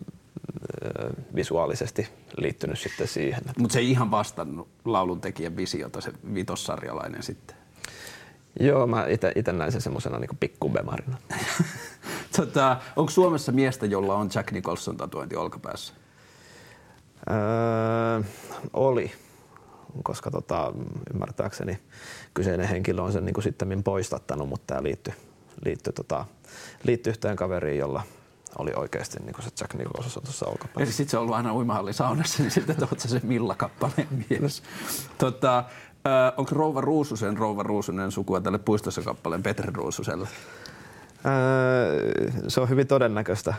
visuaalisesti 1.34 2.08
liittynyt 2.36 2.78
sitten 2.78 3.08
siihen. 3.08 3.42
Mutta 3.58 3.72
se 3.72 3.78
ei 3.78 3.90
ihan 3.90 4.10
vastannut 4.10 4.68
laulun 4.84 5.20
tekijän 5.20 5.56
visiota, 5.56 6.00
se 6.00 6.12
vitossarjalainen 6.34 7.22
sitten. 7.22 7.56
Joo, 8.60 8.86
mä 8.86 9.06
itse 9.36 9.52
näin 9.52 9.72
sen 9.72 9.80
semmoisena 9.80 10.18
niin 10.18 10.38
pikkubemarina. 10.40 11.16
tota, 12.36 12.76
onko 12.96 13.10
Suomessa 13.10 13.52
miestä, 13.52 13.86
jolla 13.86 14.14
on 14.14 14.30
Jack 14.34 14.52
Nicholson 14.52 14.96
tatuointi 14.96 15.36
olkapäässä? 15.36 15.94
Öö, 17.30 18.22
oli, 18.72 19.12
koska 20.02 20.30
tota, 20.30 20.72
ymmärtääkseni 21.14 21.78
kyseinen 22.34 22.68
henkilö 22.68 23.02
on 23.02 23.12
sen 23.12 23.24
niin 23.24 23.42
sitten 23.42 23.82
poistattanut, 23.82 24.48
mutta 24.48 24.64
tämä 24.66 24.82
liittyi, 24.82 25.14
liittyi, 25.64 25.92
tota, 25.92 26.24
liittyi 26.82 27.10
yhteen 27.10 27.36
kaveriin, 27.36 27.78
jolla 27.78 28.02
oli 28.58 28.72
oikeasti 28.76 29.18
niin 29.18 29.34
se 29.40 29.50
Jack 29.60 29.74
Nicholson 29.74 30.22
tuossa 30.22 30.46
olkapäässä. 30.46 30.80
Eli 30.80 30.92
sitten 30.92 31.10
se 31.10 31.16
on 31.16 31.22
ollut 31.22 31.36
aina 31.36 31.54
uimahallisaunassa, 31.54 32.42
niin 32.42 32.50
sitten 32.50 32.76
tuot 32.76 33.00
se 33.00 33.20
Milla-kappaleen 33.22 34.26
mielessä. 34.30 34.62
Tota, 35.18 35.64
Öö, 36.06 36.32
onko 36.36 36.54
Rouva 36.54 36.80
Ruususen 36.80 37.36
Rouva 37.36 37.62
Ruusunen 37.62 38.12
sukua 38.12 38.40
tälle 38.40 38.58
puistossa 38.58 39.02
kappaleen 39.02 39.42
Petri 39.42 39.72
Ruususelle? 39.72 40.28
Öö, 41.26 42.30
se 42.48 42.60
on 42.60 42.68
hyvin 42.68 42.86
todennäköistä. 42.86 43.54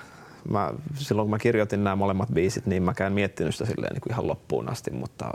Mä, 0.50 0.74
silloin 0.96 1.26
kun 1.26 1.32
mä 1.32 1.40
kirjoitin 1.40 1.84
nämä 1.84 1.96
molemmat 1.96 2.30
biisit, 2.34 2.66
niin 2.66 2.84
mä 2.84 2.94
käyn 2.94 3.14
miettinyt 3.14 3.56
sitä 3.56 3.66
silleen 3.66 3.94
niin 3.94 4.02
kuin 4.02 4.14
ihan 4.14 4.28
loppuun 4.28 4.70
asti, 4.70 4.92
mutta, 4.92 5.32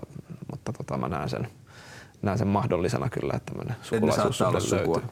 mutta 0.50 0.73
tota, 0.73 0.99
mä 0.99 1.09
näen 1.09 1.28
sen, 1.28 1.49
näen 2.23 2.38
sen 2.38 2.49
mahdollisena 2.49 3.09
kyllä, 3.09 3.32
että 3.37 3.52
tämmöinen 3.52 3.76
sukulaisuus 3.82 4.40
löytyy. 4.73 5.09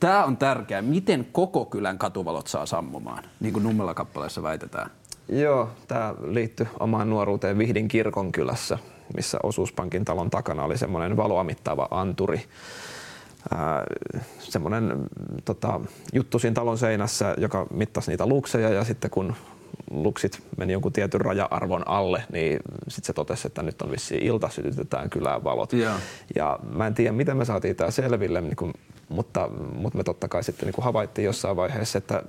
Tämä 0.00 0.24
on 0.24 0.36
tärkeää. 0.36 0.82
Miten 0.82 1.26
koko 1.32 1.64
kylän 1.64 1.98
katuvalot 1.98 2.46
saa 2.46 2.66
sammumaan, 2.66 3.24
niin 3.40 3.52
kuin 3.52 3.62
Nummela 3.62 3.94
kappaleessa 3.94 4.42
väitetään? 4.42 4.90
Joo, 5.28 5.70
tämä 5.88 6.14
liittyi 6.26 6.66
omaan 6.80 7.10
nuoruuteen 7.10 7.58
Vihdin 7.58 7.88
kirkonkylässä, 7.88 8.78
missä 9.14 9.38
osuuspankin 9.42 10.04
talon 10.04 10.30
takana 10.30 10.64
oli 10.64 10.78
semmoinen 10.78 11.16
valoa 11.16 11.44
mittaava 11.44 11.88
anturi. 11.90 12.44
Semmoinen 14.38 14.96
tota, 15.44 15.80
juttu 16.12 16.38
siinä 16.38 16.54
talon 16.54 16.78
seinässä, 16.78 17.34
joka 17.38 17.66
mittasi 17.70 18.10
niitä 18.10 18.26
lukseja 18.26 18.70
ja 18.70 18.84
sitten 18.84 19.10
kun 19.10 19.34
luksit 19.90 20.42
meni 20.56 20.72
jonkun 20.72 20.92
tietyn 20.92 21.20
raja-arvon 21.20 21.88
alle, 21.88 22.22
niin 22.32 22.60
sitten 22.88 23.06
se 23.06 23.12
totesi, 23.12 23.46
että 23.46 23.62
nyt 23.62 23.82
on 23.82 23.90
vissiin 23.90 24.22
ilta, 24.22 24.48
sytytetään 24.48 25.10
kylään 25.10 25.44
valot. 25.44 25.72
Yeah. 25.72 26.00
Ja 26.36 26.58
mä 26.72 26.86
en 26.86 26.94
tiedä, 26.94 27.12
miten 27.12 27.36
me 27.36 27.44
saatiin 27.44 27.76
tämä 27.76 27.90
selville, 27.90 28.40
niin 28.40 28.56
kun, 28.56 28.72
mutta, 29.08 29.48
mutta 29.74 29.98
me 29.98 30.04
totta 30.04 30.28
kai 30.28 30.44
sitten 30.44 30.68
niin 30.68 30.84
havaittiin 30.84 31.26
jossain 31.26 31.56
vaiheessa, 31.56 31.98
että 31.98 32.22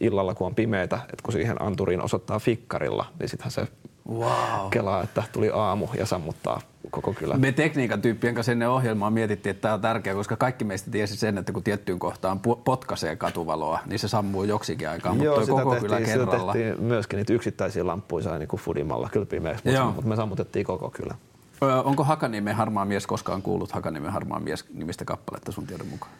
illalla 0.00 0.34
kun 0.34 0.46
on 0.46 0.54
pimeätä, 0.54 0.96
että 0.96 1.22
kun 1.22 1.32
siihen 1.32 1.62
anturiin 1.62 2.02
osoittaa 2.02 2.38
fikkarilla, 2.38 3.06
niin 3.18 3.28
sittenhän 3.28 3.50
se 3.50 3.68
wow. 4.08 4.70
kelaa, 4.70 5.02
että 5.02 5.22
tuli 5.32 5.50
aamu 5.54 5.88
ja 5.98 6.06
sammuttaa 6.06 6.60
koko 6.90 7.12
kylä. 7.12 7.36
Me 7.36 7.52
tekniikan 7.52 8.02
tyyppien 8.02 8.34
kanssa 8.34 8.52
ennen 8.52 8.70
ohjelmaa 8.70 9.10
mietittiin, 9.10 9.50
että 9.50 9.62
tämä 9.62 9.74
on 9.74 9.80
tärkeää, 9.80 10.16
koska 10.16 10.36
kaikki 10.36 10.64
meistä 10.64 10.90
tiesi 10.90 11.16
sen, 11.16 11.38
että 11.38 11.52
kun 11.52 11.62
tiettyyn 11.62 11.98
kohtaan 11.98 12.40
potkaisee 12.64 13.16
katuvaloa, 13.16 13.78
niin 13.86 13.98
se 13.98 14.08
sammuu 14.08 14.44
joksikin 14.44 14.88
aikaa, 14.88 15.12
mutta 15.12 15.24
Joo, 15.24 15.46
koko 15.46 15.70
tehtiin, 15.70 15.80
kylä 15.80 16.00
kerralla. 16.00 16.52
tehtiin 16.52 16.82
myöskin 16.82 17.16
niitä 17.16 17.32
yksittäisiä 17.32 17.86
lamppuja 17.86 18.24
sai 18.24 18.38
niin 18.38 18.48
fudimalla 18.56 19.08
kyllä 19.12 19.26
pimeäksi, 19.26 19.64
mutta, 19.66 19.84
mutta 19.84 20.08
me 20.08 20.16
sammutettiin 20.16 20.66
koko 20.66 20.90
kylä. 20.90 21.14
Öö, 21.62 21.80
onko 21.80 22.04
Hakaniemen 22.04 22.54
harmaa 22.54 22.84
mies 22.84 23.06
koskaan 23.06 23.42
kuullut 23.42 23.72
Hakaniemen 23.72 24.12
harmaa 24.12 24.40
mies 24.40 24.64
nimistä 24.74 25.04
kappaletta 25.04 25.52
sun 25.52 25.66
tiedon 25.66 25.86
mukaan? 25.86 26.12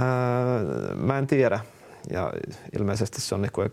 Öö, 0.00 0.94
mä 0.94 1.18
en 1.18 1.26
tiedä. 1.26 1.60
Ja 2.10 2.32
ilmeisesti 2.78 3.20
se 3.20 3.34
on 3.34 3.42
niin 3.42 3.52
kuin 3.52 3.70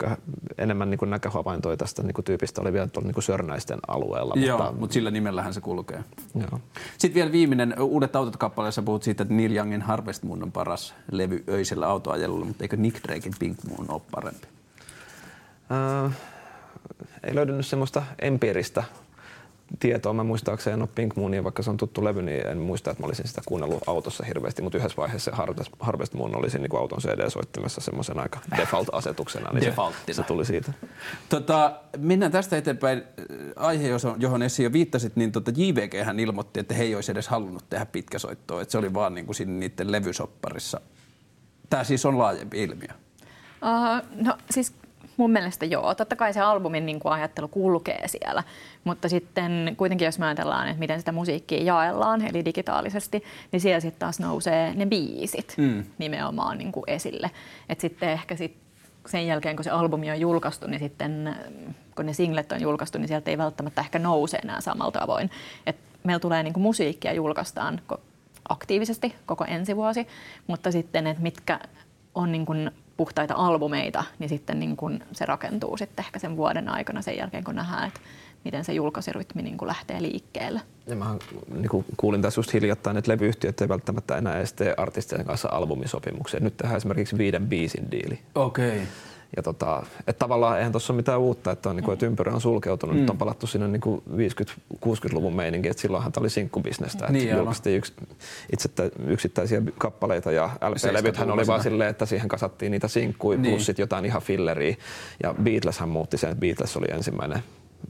enemmän 0.58 0.90
niin 0.90 0.98
kuin 0.98 1.10
näköhavaintoja 1.10 1.78
tästä 1.78 2.04
niin 2.04 2.14
kuin 2.14 2.26
tyypistä 2.26 2.62
oli 2.62 2.74
vielä 2.74 2.88
tuolla 2.88 3.08
niin 3.08 3.14
kuin 3.14 3.24
Sörnäisten 3.24 3.80
alueella. 3.88 4.34
Joo, 4.38 4.58
mutta, 4.58 4.74
mutta 4.80 4.94
sillä 4.94 5.12
nimellähän 5.12 5.54
se 5.54 5.62
kulkee. 5.62 6.04
Joo. 6.36 6.60
Sitten 6.98 7.16
vielä 7.16 7.32
viimeinen, 7.32 7.82
Uudet 7.82 8.16
autot 8.16 8.38
kappaleessa 8.38 8.82
puhut 8.82 9.04
siitä, 9.04 9.24
että 9.24 9.34
Neil 9.34 9.56
Youngin 9.56 9.82
Harvest 9.82 10.24
Moon 10.24 10.44
on 10.44 10.52
paras 10.52 10.94
levy 11.12 11.44
öisellä 11.50 11.88
autoajelulla, 11.88 12.46
mutta 12.46 12.64
eikö 12.64 12.78
Nick 12.78 13.04
Drakein 13.04 13.36
Pink 13.40 13.58
Moon 13.70 13.92
ole 13.92 14.02
parempi? 14.12 14.48
Öö, 15.72 16.10
ei 17.24 17.36
löytynyt 17.36 17.66
semmoista 17.66 18.04
empiiristä 18.20 18.84
tietoa. 19.80 20.14
Mä 20.14 20.24
muistaakseni 20.24 20.74
en 20.74 20.82
ole 20.82 20.90
Pink 20.96 21.16
Moonia, 21.16 21.44
vaikka 21.44 21.64
se 21.64 21.70
on 21.70 21.78
tuttu 21.78 22.04
levy, 22.04 22.22
niin 22.22 22.48
en 22.48 22.58
muista, 22.58 22.92
että 22.92 23.04
mä 23.04 23.08
olisin 23.08 23.28
sitä 23.28 23.42
kuunnellut 23.46 23.84
autossa 23.88 24.24
hirveästi, 24.24 24.62
mutta 24.62 24.78
yhdessä 24.78 24.98
vaiheessa 24.98 25.32
Harvest 25.80 26.14
Moon 26.14 26.36
olisi 26.36 26.60
niin 26.60 26.78
auton 26.78 27.00
CD-soittimessa 27.00 27.82
semmoisen 27.82 28.20
aika 28.20 28.40
default-asetuksena, 28.58 29.54
niin 29.54 29.74
se, 30.08 30.14
se, 30.14 30.24
tuli 30.24 30.46
siitä. 30.46 30.74
Tota, 31.30 31.80
mennään 31.98 32.32
tästä 32.32 32.58
eteenpäin. 32.58 33.04
Aihe, 33.56 33.88
johon 34.18 34.44
Essi 34.44 34.64
jo 34.64 34.74
viittasit, 34.74 35.16
niin 35.16 35.32
tota 35.32 35.52
JVG 35.56 36.06
hän 36.06 36.20
ilmoitti, 36.20 36.60
että 36.60 36.74
he 36.74 36.84
ei 36.84 36.96
olisi 36.96 37.12
edes 37.12 37.28
halunnut 37.28 37.70
tehdä 37.70 37.86
pitkäsoittoa, 37.86 38.62
että 38.62 38.72
se 38.72 38.78
oli 38.78 38.94
vaan 38.94 39.14
niin 39.14 39.26
kuin 39.26 39.36
siinä 39.36 39.52
niiden 39.52 39.92
levysopparissa. 39.92 40.82
Tämä 41.70 41.84
siis 41.84 42.06
on 42.06 42.18
laajempi 42.18 42.64
ilmiö. 42.64 42.90
Uh, 43.64 44.26
no 44.26 44.38
siis 44.52 44.74
mun 45.18 45.32
mielestä 45.32 45.66
joo. 45.66 45.96
Totta 45.96 46.16
kai 46.16 46.34
se 46.34 46.42
albumin 46.42 46.86
niin 46.86 47.00
kuin 47.00 47.14
ajattelu 47.14 47.48
kulkee 47.48 48.08
siellä, 48.08 48.44
mutta 48.84 49.10
sitten 49.10 49.76
kuitenkin 49.78 50.06
jos 50.06 50.20
me 50.20 50.26
ajatellaan, 50.26 50.68
että 50.68 50.80
miten 50.80 51.00
sitä 51.00 51.12
musiikkia 51.12 51.64
jaellaan, 51.64 52.22
eli 52.22 52.46
digitaalisesti, 52.46 53.24
niin 53.52 53.62
siellä 53.62 53.80
sitten 53.80 54.00
taas 54.00 54.20
nousee 54.20 54.74
ne 54.76 54.86
biisit 54.86 55.54
mm. 55.58 55.84
nimenomaan 55.98 56.58
niin 56.58 56.72
kuin 56.72 56.84
esille. 56.88 57.32
Et 57.70 57.80
sitten 57.80 58.10
ehkä 58.10 58.36
sit 58.36 58.58
sen 59.08 59.28
jälkeen, 59.28 59.56
kun 59.56 59.64
se 59.64 59.70
albumi 59.70 60.12
on 60.12 60.20
julkaistu, 60.20 60.68
niin 60.68 60.80
sitten 60.80 61.36
kun 61.96 62.06
ne 62.06 62.14
singlet 62.14 62.52
on 62.52 62.62
julkaistu, 62.62 62.98
niin 62.98 63.08
sieltä 63.08 63.32
ei 63.32 63.38
välttämättä 63.38 63.82
ehkä 63.82 64.00
nouse 64.00 64.38
enää 64.38 64.62
samalla 64.62 64.92
tavoin. 64.92 65.30
Et 65.66 65.76
meillä 66.04 66.20
tulee 66.20 66.44
niin 66.44 66.54
kuin 66.54 66.64
musiikkia 66.64 67.14
julkaistaan 67.14 67.82
aktiivisesti 68.50 69.16
koko 69.26 69.46
ensi 69.48 69.76
vuosi, 69.76 70.08
mutta 70.48 70.72
sitten, 70.72 71.08
että 71.08 71.24
mitkä 71.24 71.60
on 72.16 72.32
niin 72.32 72.46
kuin 72.46 72.72
puhtaita 72.98 73.34
albumeita, 73.34 74.04
niin 74.20 74.30
sitten 74.30 74.60
niin 74.60 74.78
kun 74.78 75.00
se 75.12 75.26
rakentuu 75.26 75.78
sitten 75.78 76.06
ehkä 76.06 76.20
sen 76.20 76.38
vuoden 76.38 76.70
aikana 76.70 77.02
sen 77.02 77.18
jälkeen, 77.18 77.44
kun 77.44 77.56
nähdään, 77.56 77.88
että 77.88 78.00
miten 78.44 78.66
se 78.66 78.74
julkaisirytmi 78.74 79.42
niin 79.42 79.58
kuin 79.58 79.68
lähtee 79.68 80.02
liikkeelle. 80.02 80.62
Ja 80.88 80.96
mä 80.96 81.16
niin 81.54 81.70
kuin 81.70 81.86
kuulin 81.98 82.22
tässä 82.22 82.40
just 82.40 82.54
hiljattain, 82.54 82.98
että 82.98 83.12
levyyhtiöt 83.12 83.62
ei 83.62 83.70
välttämättä 83.70 84.18
enää 84.18 84.38
edes 84.38 84.54
tee 84.54 84.74
artistien 84.78 85.26
kanssa 85.26 85.50
albumisopimuksia. 85.52 86.40
Nyt 86.40 86.58
tehdään 86.58 86.78
esimerkiksi 86.78 87.18
viiden 87.18 87.48
biisin 87.48 87.92
diili. 87.92 88.20
Okei. 88.36 88.70
Okay. 88.70 88.86
Ja 89.36 89.44
tota, 89.44 89.86
että 90.08 90.20
tavallaan 90.20 90.58
eihän 90.58 90.72
tuossa 90.72 90.94
ole 90.94 90.98
mitään 90.98 91.20
uutta, 91.20 91.52
että, 91.52 91.70
on, 91.70 91.76
niin 91.76 91.84
kuin, 91.84 91.94
että 91.94 92.06
ympyrä 92.06 92.34
on 92.34 92.42
sulkeutunut. 92.42 92.96
Mm. 92.96 93.00
Nyt 93.02 93.10
on 93.10 93.18
palattu 93.18 93.48
sinne 93.48 93.68
niin 93.68 93.82
kuin 93.82 94.04
50-60-luvun 94.76 95.36
meininki, 95.36 95.70
että 95.70 95.82
silloinhan 95.82 96.12
tämä 96.12 96.22
oli 96.22 96.30
sinkkubisnestä. 96.30 97.08
Niin, 97.10 97.24
että 97.24 97.38
julkaistiin 97.38 97.78
yks, 97.78 97.94
itse 98.54 98.70
yksittäisiä 99.08 99.62
kappaleita 99.78 100.32
ja 100.32 100.50
LP-levythän 100.62 101.32
oli 101.32 101.48
vaan 101.48 101.64
silleen, 101.64 101.90
että 101.90 102.06
siihen 102.06 102.28
kasattiin 102.28 102.72
niitä 102.72 102.88
sinkkuja 102.88 103.38
niin. 103.38 103.52
plus 103.52 103.66
sit 103.66 103.80
jotain 103.80 104.06
ihan 104.06 104.22
filleriä. 104.22 104.76
Ja 105.24 105.36
Beatleshan 105.44 105.90
muutti 105.90 106.18
sen, 106.18 106.30
että 106.30 106.42
Beatles 106.42 106.78
oli 106.78 106.88
ensimmäinen 106.90 107.44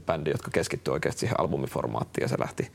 bändi, 0.06 0.30
jotka 0.30 0.50
keskittyi 0.50 0.92
oikeasti 0.92 1.20
siihen 1.20 1.40
albumiformaattiin 1.40 2.22
ja 2.22 2.28
se 2.28 2.36
lähti 2.38 2.70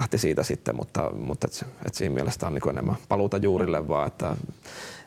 lähti 0.00 0.18
siitä 0.18 0.42
sitten, 0.42 0.76
mutta, 0.76 1.10
mutta 1.10 1.46
et, 1.46 1.66
et 1.86 1.94
siinä 1.94 2.14
mielessä 2.14 2.46
on 2.46 2.54
niin 2.54 2.70
enemmän 2.70 2.96
paluuta 3.08 3.36
juurille 3.36 3.88
vaan, 3.88 4.06
että 4.06 4.36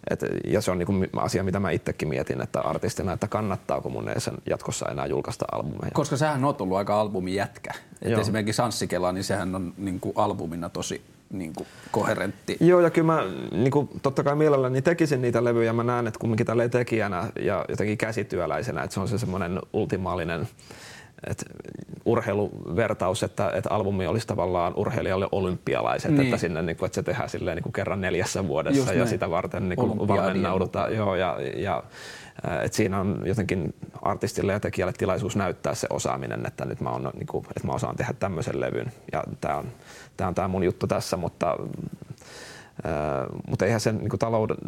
et, 0.09 0.19
ja 0.47 0.61
se 0.61 0.71
on 0.71 0.77
niin 0.77 1.09
asia, 1.15 1.43
mitä 1.43 1.59
mä 1.59 1.71
itsekin 1.71 2.07
mietin, 2.07 2.41
että 2.41 2.61
artistina, 2.61 3.13
että 3.13 3.27
kannattaako 3.27 3.89
mun 3.89 4.09
sen 4.17 4.33
jatkossa 4.49 4.89
enää 4.89 5.05
julkaista 5.05 5.45
albumeja. 5.51 5.91
Koska 5.93 6.17
sähän 6.17 6.45
on 6.45 6.55
ollut 6.59 6.77
aika 6.77 6.99
albumijätkä. 6.99 7.71
Et 8.01 8.19
esimerkiksi 8.19 8.61
Anssikela, 8.61 9.11
niin 9.11 9.23
sehän 9.23 9.55
on 9.55 9.73
niin 9.77 9.99
kuin 9.99 10.13
albumina 10.15 10.69
tosi 10.69 11.01
niin 11.29 11.53
kuin 11.53 11.67
koherentti. 11.91 12.57
Joo, 12.59 12.79
ja 12.79 12.89
kyllä 12.89 13.13
mä 13.13 13.23
niin 13.51 13.71
kuin, 13.71 13.89
totta 14.01 14.23
kai 14.23 14.35
mielelläni 14.35 14.81
tekisin 14.81 15.21
niitä 15.21 15.43
levyjä. 15.43 15.73
Mä 15.73 15.83
näen, 15.83 16.07
että 16.07 16.19
kumminkin 16.19 16.45
tälleen 16.45 16.69
tekijänä 16.69 17.27
ja 17.39 17.65
jotenkin 17.69 17.97
käsityöläisenä, 17.97 18.83
että 18.83 18.93
se 18.93 18.99
on 18.99 19.07
se 19.07 19.17
semmoinen 19.17 19.59
ultimaalinen 19.73 20.47
et 21.27 21.45
urheiluvertaus, 22.05 23.23
että, 23.23 23.51
että 23.55 23.69
albumi 23.69 24.07
olisi 24.07 24.27
tavallaan 24.27 24.73
urheilijalle 24.75 25.27
olympialaiset, 25.31 26.11
niin. 26.11 26.21
että 26.21 26.37
sinne 26.37 26.61
niin 26.61 26.77
kuin, 26.77 26.87
että 26.87 26.95
se 26.95 27.03
tehdään 27.03 27.29
silleen, 27.29 27.55
niin 27.55 27.63
kuin 27.63 27.73
kerran 27.73 28.01
neljässä 28.01 28.47
vuodessa 28.47 28.79
Just 28.79 28.91
ja 28.91 28.97
näin. 28.97 29.07
sitä 29.07 29.29
varten 29.29 29.69
niin 29.69 29.77
kuin 29.77 30.07
valmennaudutaan. 30.07 30.95
Joo, 30.95 31.15
ja, 31.15 31.37
ja, 31.55 31.83
että 32.63 32.75
siinä 32.75 32.99
on 32.99 33.21
jotenkin 33.25 33.73
artistille 34.01 34.51
ja 34.51 34.59
tekijälle 34.59 34.93
tilaisuus 34.93 35.35
näyttää 35.35 35.75
se 35.75 35.87
osaaminen, 35.89 36.45
että 36.45 36.65
nyt 36.65 36.81
mä, 36.81 36.89
on, 36.89 37.11
niin 37.13 37.27
kuin, 37.27 37.45
että 37.45 37.67
mä 37.67 37.73
osaan 37.73 37.95
tehdä 37.95 38.13
tämmöisen 38.13 38.59
levyn 38.59 38.91
ja 39.11 39.23
tämä 39.41 39.57
on, 39.57 39.65
tämä 40.17 40.27
on 40.27 40.35
tämä 40.35 40.47
mun 40.47 40.63
juttu 40.63 40.87
tässä, 40.87 41.17
mutta, 41.17 41.57
ää, 42.83 43.25
mutta 43.47 43.65
eihän 43.65 43.79
sen 43.79 43.97
niin 43.97 44.09
kuin 44.09 44.19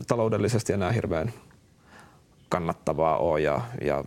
taloudellisesti 0.07 0.73
enää 0.73 0.91
hirveän 0.91 1.33
kannattavaa 2.49 3.17
ole 3.17 3.41
ja, 3.41 3.61
ja 3.81 4.03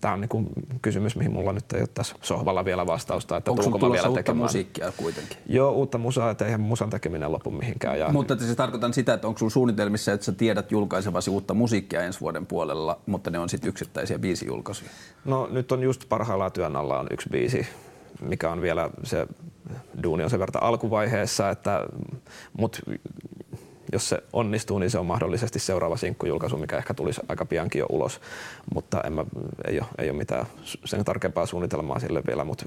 tämä 0.00 0.14
on 0.14 0.20
niin 0.20 0.46
kysymys, 0.82 1.16
mihin 1.16 1.32
mulla 1.32 1.52
nyt 1.52 1.72
ei 1.72 1.80
ole 1.80 1.88
tässä 1.94 2.14
sohvalla 2.22 2.64
vielä 2.64 2.86
vastausta. 2.86 3.36
Että 3.36 3.50
Onko 3.50 3.62
sulla 3.62 3.92
vielä 3.92 4.08
uutta 4.08 4.18
tekemään. 4.18 4.42
musiikkia 4.42 4.92
kuitenkin? 4.96 5.36
Joo, 5.46 5.70
uutta 5.70 5.98
musaa, 5.98 6.30
että 6.30 6.44
eihän 6.44 6.60
musan 6.60 6.90
tekeminen 6.90 7.32
lopu 7.32 7.50
mihinkään. 7.50 7.98
Ja... 7.98 8.08
Mutta 8.08 8.36
se 8.36 8.54
tarkoitan 8.54 8.94
sitä, 8.94 9.14
että 9.14 9.26
onko 9.26 9.38
sulla 9.38 9.50
suunnitelmissa, 9.50 10.12
että 10.12 10.26
sä 10.26 10.32
tiedät 10.32 10.72
julkaisevasi 10.72 11.30
uutta 11.30 11.54
musiikkia 11.54 12.02
ensi 12.02 12.20
vuoden 12.20 12.46
puolella, 12.46 13.00
mutta 13.06 13.30
ne 13.30 13.38
on 13.38 13.48
sitten 13.48 13.68
yksittäisiä 13.68 14.18
biisijulkaisuja? 14.18 14.90
No 15.24 15.48
nyt 15.50 15.72
on 15.72 15.82
just 15.82 16.08
parhaillaan 16.08 16.52
työn 16.52 16.76
alla 16.76 16.98
on 16.98 17.06
yksi 17.10 17.28
biisi, 17.28 17.66
mikä 18.20 18.50
on 18.50 18.62
vielä 18.62 18.90
se 19.02 19.26
duuni 20.02 20.24
on 20.24 20.30
sen 20.30 20.40
verran 20.40 20.62
alkuvaiheessa, 20.62 21.50
että, 21.50 21.86
mutta 22.58 22.78
jos 23.92 24.08
se 24.08 24.18
onnistuu, 24.32 24.78
niin 24.78 24.90
se 24.90 24.98
on 24.98 25.06
mahdollisesti 25.06 25.58
seuraava 25.58 25.96
sinkkujulkaisu, 25.96 26.56
mikä 26.56 26.78
ehkä 26.78 26.94
tulisi 26.94 27.20
aika 27.28 27.44
piankin 27.44 27.78
jo 27.78 27.86
ulos. 27.88 28.20
Mutta 28.74 29.00
en 29.00 29.12
mä, 29.12 29.24
ei, 29.68 29.80
ole, 29.80 29.88
ei 29.98 30.10
ole 30.10 30.18
mitään 30.18 30.46
sen 30.84 31.04
tarkempaa 31.04 31.46
suunnitelmaa 31.46 31.98
sille 31.98 32.22
vielä, 32.26 32.44
mutta 32.44 32.64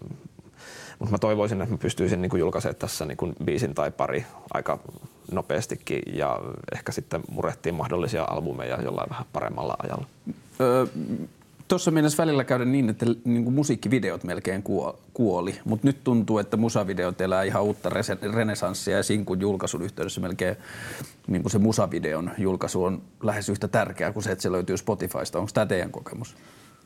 mutta 0.99 1.11
mä 1.11 1.17
toivoisin, 1.17 1.61
että 1.61 1.73
mä 1.73 1.77
pystyisin 1.77 2.21
niin 2.21 2.39
julkaisemaan 2.39 2.75
tässä 2.75 3.05
niin 3.05 3.17
biisin 3.45 3.75
tai 3.75 3.91
pari 3.91 4.25
aika 4.53 4.79
nopeastikin 5.31 6.01
ja 6.13 6.39
ehkä 6.73 6.91
sitten 6.91 7.21
murehtiin 7.31 7.75
mahdollisia 7.75 8.23
albumeja 8.29 8.81
jollain 8.81 9.09
vähän 9.09 9.25
paremmalla 9.33 9.75
ajalla. 9.83 10.05
Öö, 10.61 10.85
Tuossa 11.73 11.91
mennessä 11.91 12.23
välillä 12.23 12.43
käydä 12.43 12.65
niin, 12.65 12.89
että 12.89 13.05
niin 13.25 13.43
kuin 13.43 13.53
musiikkivideot 13.53 14.23
melkein 14.23 14.63
kuoli, 15.13 15.59
mutta 15.65 15.87
nyt 15.87 16.03
tuntuu, 16.03 16.37
että 16.37 16.57
musavideot 16.57 17.21
elää 17.21 17.43
ihan 17.43 17.63
uutta 17.63 17.89
renesanssia 18.33 18.97
ja 18.97 19.03
sinkun 19.03 19.41
julkaisun 19.41 19.81
yhteydessä 19.81 20.21
melkein 20.21 20.55
niin 21.27 21.41
kuin 21.41 21.51
se 21.51 21.59
musavideon 21.59 22.31
julkaisu 22.37 22.83
on 22.83 23.01
lähes 23.23 23.49
yhtä 23.49 23.67
tärkeää 23.67 24.11
kuin 24.11 24.23
se, 24.23 24.31
että 24.31 24.41
se 24.41 24.51
löytyy 24.51 24.77
Spotifysta. 24.77 25.39
Onko 25.39 25.51
tämä 25.53 25.65
teidän 25.65 25.91
kokemus? 25.91 26.35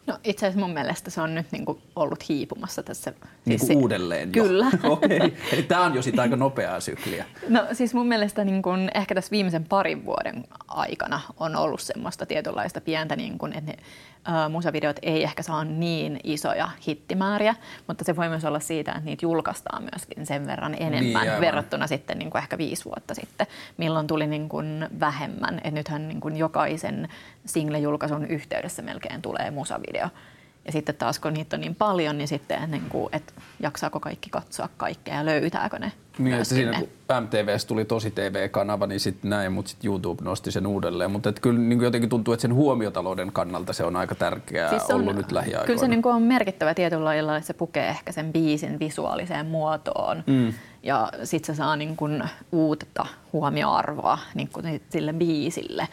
No 0.07 0.17
itse 0.23 0.45
asiassa 0.45 0.59
mun 0.65 0.73
mielestä 0.73 1.09
se 1.09 1.21
on 1.21 1.35
nyt 1.35 1.45
niin 1.51 1.65
kuin 1.65 1.81
ollut 1.95 2.29
hiipumassa 2.29 2.83
tässä. 2.83 3.11
Niin 3.11 3.59
siis 3.59 3.61
kuin 3.61 3.67
se, 3.67 3.81
uudelleen. 3.81 4.31
Kyllä. 4.31 4.65
Okei, 4.83 5.17
okay. 5.17 5.31
eli 5.51 5.63
tämä 5.63 5.81
on 5.81 5.95
jo 5.95 6.01
sitä 6.01 6.21
aika 6.21 6.35
nopeaa 6.35 6.79
sykliä. 6.79 7.25
No 7.49 7.65
siis 7.73 7.93
mun 7.93 8.07
mielestä 8.07 8.43
niin 8.43 8.61
kun 8.61 8.89
ehkä 8.95 9.15
tässä 9.15 9.31
viimeisen 9.31 9.65
parin 9.65 10.05
vuoden 10.05 10.43
aikana 10.67 11.21
on 11.39 11.55
ollut 11.55 11.81
semmoista 11.81 12.25
tietynlaista 12.25 12.81
pientä, 12.81 13.15
niin 13.15 13.37
kun, 13.37 13.53
että 13.53 13.71
ne 13.71 13.77
ä, 14.45 14.49
musavideot 14.49 14.99
ei 15.01 15.23
ehkä 15.23 15.43
saa 15.43 15.63
niin 15.63 16.19
isoja 16.23 16.69
hittimääriä, 16.87 17.55
mutta 17.87 18.03
se 18.03 18.15
voi 18.15 18.29
myös 18.29 18.45
olla 18.45 18.59
siitä, 18.59 18.91
että 18.91 19.05
niitä 19.05 19.25
julkaistaan 19.25 19.83
myöskin 19.83 20.25
sen 20.25 20.47
verran 20.47 20.73
enemmän 20.73 21.03
Niin, 21.03 21.17
aivan. 21.17 21.41
verrattuna 21.41 21.87
sitten 21.87 22.19
niin 22.19 22.31
kuin 22.31 22.41
ehkä 22.41 22.57
viisi 22.57 22.85
vuotta 22.85 23.13
sitten, 23.15 23.47
milloin 23.77 24.07
tuli 24.07 24.27
niin 24.27 24.49
kuin 24.49 24.87
vähemmän. 24.99 25.61
Et 25.63 25.73
nythän 25.73 26.07
niin 26.07 26.19
kuin 26.19 26.37
jokaisen 26.37 27.07
single-julkaisun 27.45 28.25
yhteydessä 28.27 28.81
melkein 28.81 29.21
tulee 29.21 29.51
musavideo. 29.51 29.96
Ja 29.97 30.71
sitten 30.71 30.95
taas 30.95 31.19
kun 31.19 31.33
niitä 31.33 31.55
on 31.55 31.61
niin 31.61 31.75
paljon, 31.75 32.17
niin 32.17 32.27
sitten 32.27 32.71
niin 32.71 32.89
kuin, 32.89 33.09
että 33.11 33.33
jaksaako 33.59 33.99
kaikki 33.99 34.29
katsoa 34.29 34.69
kaikkea 34.77 35.15
ja 35.15 35.25
löytääkö 35.25 35.79
ne 35.79 35.91
Niin, 36.17 36.33
että 36.33 36.43
siinä 36.45 36.71
ne. 36.71 36.77
kun 36.77 36.89
MTVS 37.23 37.65
tuli 37.65 37.85
tosi 37.85 38.11
TV-kanava, 38.11 38.87
niin 38.87 38.99
sitten 38.99 39.29
näin, 39.29 39.51
mutta 39.51 39.69
sitten 39.69 39.87
YouTube 39.87 40.23
nosti 40.23 40.51
sen 40.51 40.67
uudelleen. 40.67 41.11
Mutta 41.11 41.29
et 41.29 41.39
kyllä 41.39 41.59
niin 41.59 41.77
kuin 41.79 41.85
jotenkin 41.85 42.09
tuntuu, 42.09 42.33
että 42.33 42.41
sen 42.41 42.53
huomiotalouden 42.53 43.31
kannalta 43.31 43.73
se 43.73 43.83
on 43.83 43.95
aika 43.95 44.15
tärkeää 44.15 44.69
siis 44.69 44.87
se 44.87 44.93
ollut 44.93 45.15
nyt 45.15 45.31
lähiaikoina. 45.31 45.65
Kyllä 45.67 45.79
se 45.79 45.87
niin 45.87 46.01
kuin 46.01 46.15
on 46.15 46.21
merkittävä 46.21 46.73
tietyllä 46.73 47.05
lailla, 47.05 47.37
että 47.37 47.47
se 47.47 47.53
pukee 47.53 47.87
ehkä 47.87 48.11
sen 48.11 48.33
biisin 48.33 48.79
visuaaliseen 48.79 49.45
muotoon. 49.45 50.23
Mm. 50.27 50.53
Ja 50.83 51.11
sitten 51.23 51.55
se 51.55 51.57
saa 51.57 51.75
niin 51.75 51.95
kuin 51.95 52.23
uutta 52.51 53.05
huomioarvoa 53.33 54.19
niin 54.35 54.49
kuin 54.53 54.81
sille 54.89 55.13
biisille. 55.13 55.87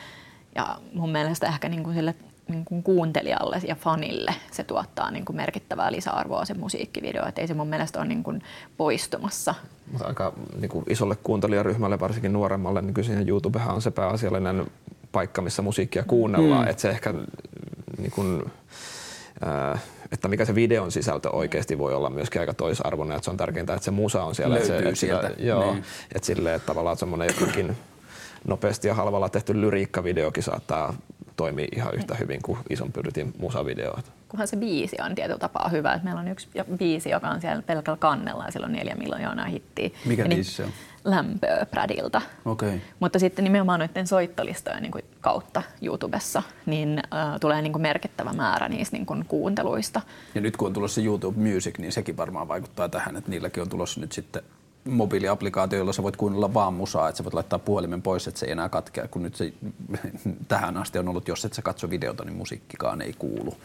Ja 0.55 0.79
mun 0.95 1.11
mielestä 1.11 1.47
ehkä 1.47 1.69
niin 1.69 1.85
kuin 1.85 1.97
sille 1.97 2.15
niin 2.49 2.65
kuin 2.65 2.83
kuuntelijalle 2.83 3.61
ja 3.67 3.75
fanille 3.75 4.35
se 4.51 4.65
tuottaa 4.65 5.11
niin 5.11 5.25
kuin 5.25 5.37
merkittävää 5.37 5.93
lisäarvoa 5.93 6.45
se 6.45 6.55
musiikkivideo. 6.55 7.27
Et 7.27 7.39
ei 7.39 7.47
se 7.49 7.55
mun 7.55 7.69
mielestä 7.69 7.99
ole 7.99 8.07
niin 8.09 8.23
kuin 8.23 8.43
poistumassa. 8.77 9.55
Mutta 9.93 10.07
aika 10.07 10.33
niin 10.61 10.69
kuin 10.69 10.85
isolle 10.89 11.17
kuuntelijaryhmälle, 11.23 12.01
varsinkin 12.01 12.33
nuoremmalle, 12.33 12.83
niin 12.83 12.95
kyllä 12.95 13.07
siihen 13.07 13.29
YouTubehan 13.29 13.75
on 13.75 13.83
se 13.83 13.91
pääasiallinen 13.91 14.67
paikka, 15.13 15.43
missä 15.43 15.63
musiikkia 15.63 16.05
kuunnellaan. 16.05 16.65
Mm. 16.65 16.71
Että 16.71 16.83
se 16.83 16.91
ehkä, 16.91 17.15
niin 17.99 18.11
kuin, 18.11 18.43
äh, 19.47 19.83
että 20.13 20.29
mikä 20.29 20.45
se 20.45 20.55
videon 20.55 20.93
sisältö 20.93 21.31
oikeasti 21.31 21.79
voi 21.79 21.95
olla 21.95 22.11
myöskin 22.11 22.41
aika 22.41 22.55
toisarvoinen. 22.55 23.17
Että 23.17 23.25
se 23.25 23.31
on 23.31 23.37
tärkeintä, 23.37 23.75
että 23.75 23.85
se 23.85 23.91
musa 23.91 24.25
on 24.25 24.35
siellä. 24.35 24.55
Löytyy 24.55 24.77
että 24.77 24.83
se, 24.83 24.89
että 24.89 25.01
sieltä. 25.01 25.29
Sitä, 25.29 25.43
joo, 25.43 25.73
Niin. 25.73 25.85
että 26.15 26.27
silleen, 26.27 26.55
että 26.57 26.67
tavallaan 26.67 26.97
semmoinen 26.97 27.29
jotenkin 27.29 27.77
nopeasti 28.49 28.89
ja 28.89 28.95
halvalla 28.95 29.29
tehty 29.29 29.61
lyriikkavideokin 29.61 30.43
saattaa 30.43 30.95
toimia 31.37 31.69
ihan 31.77 31.95
yhtä 31.95 32.15
hyvin 32.15 32.43
kuin 32.43 32.59
ison 32.71 32.93
pyrytin 32.93 33.35
musavideo. 33.39 33.99
kunhan 34.29 34.49
se 34.49 34.57
biisi 34.57 34.97
on 35.05 35.15
tietyllä 35.15 35.39
tapaa 35.39 35.69
hyvä. 35.69 35.93
Et 35.93 36.03
meillä 36.03 36.21
on 36.21 36.29
yksi 36.29 36.49
biisi, 36.79 37.11
joka 37.11 37.29
on 37.29 37.41
siellä 37.41 37.63
pelkällä 37.63 37.97
kannella 37.97 38.45
ja 38.45 38.51
sillä 38.51 38.67
on 38.67 38.73
neljä 38.73 38.95
miljoonaa 38.95 39.47
hittiä. 39.47 39.91
Mikä 40.05 40.23
ja 40.23 40.29
niin- 40.29 40.37
biisi 40.37 40.53
se 40.53 40.65
on? 40.65 40.71
Lämpöä 41.05 41.67
Bradilta. 41.71 42.23
Okei. 42.45 42.69
Okay. 42.69 42.81
Mutta 43.01 43.19
sitten 43.19 43.45
nimenomaan 43.45 43.81
noiden 43.81 44.07
soittolistojen 44.07 44.83
niin 44.83 44.93
kuin 44.93 45.05
kautta 45.21 45.63
YouTubessa 45.83 46.43
niin, 46.67 46.99
äh, 46.99 47.41
tulee 47.41 47.63
niin 47.63 47.73
kuin 47.73 47.83
merkittävä 47.83 48.33
määrä 48.33 48.69
niistä 48.69 48.97
niin 48.97 49.07
kuin 49.07 49.25
kuunteluista. 49.29 50.01
Ja 50.35 50.41
nyt 50.41 50.57
kun 50.57 50.67
on 50.67 50.73
tulossa 50.73 51.01
YouTube 51.01 51.53
Music, 51.53 51.79
niin 51.79 51.93
sekin 51.93 52.17
varmaan 52.17 52.49
vaikuttaa 52.49 52.89
tähän, 52.89 53.17
että 53.17 53.31
niilläkin 53.31 53.63
on 53.63 53.69
tulossa 53.69 54.01
nyt 54.01 54.13
sitten 54.13 54.43
mobiiliaplikaatio, 54.91 55.79
jolla 55.79 55.93
sä 55.93 56.03
voit 56.03 56.17
kuunnella 56.17 56.55
vaan 56.55 56.75
musaa, 56.75 57.09
että 57.09 57.17
sä 57.17 57.25
voit 57.25 57.35
laittaa 57.35 57.59
puhelimen 57.59 58.03
pois, 58.03 58.29
että 58.29 58.41
se 58.41 58.47
ei 58.47 58.53
enää 58.53 58.69
katkea, 58.69 59.09
kun 59.09 59.23
nyt 59.23 59.37
se 59.37 59.53
tähän 60.49 60.77
asti 60.77 60.99
on 60.99 61.09
ollut, 61.09 61.29
jos 61.29 61.45
et 61.45 61.53
sä 61.53 61.63
katso 61.63 61.91
videota, 61.91 62.25
niin 62.25 62.37
musiikkikaan 62.37 63.03
ei 63.03 63.15
kuulu. 63.19 63.57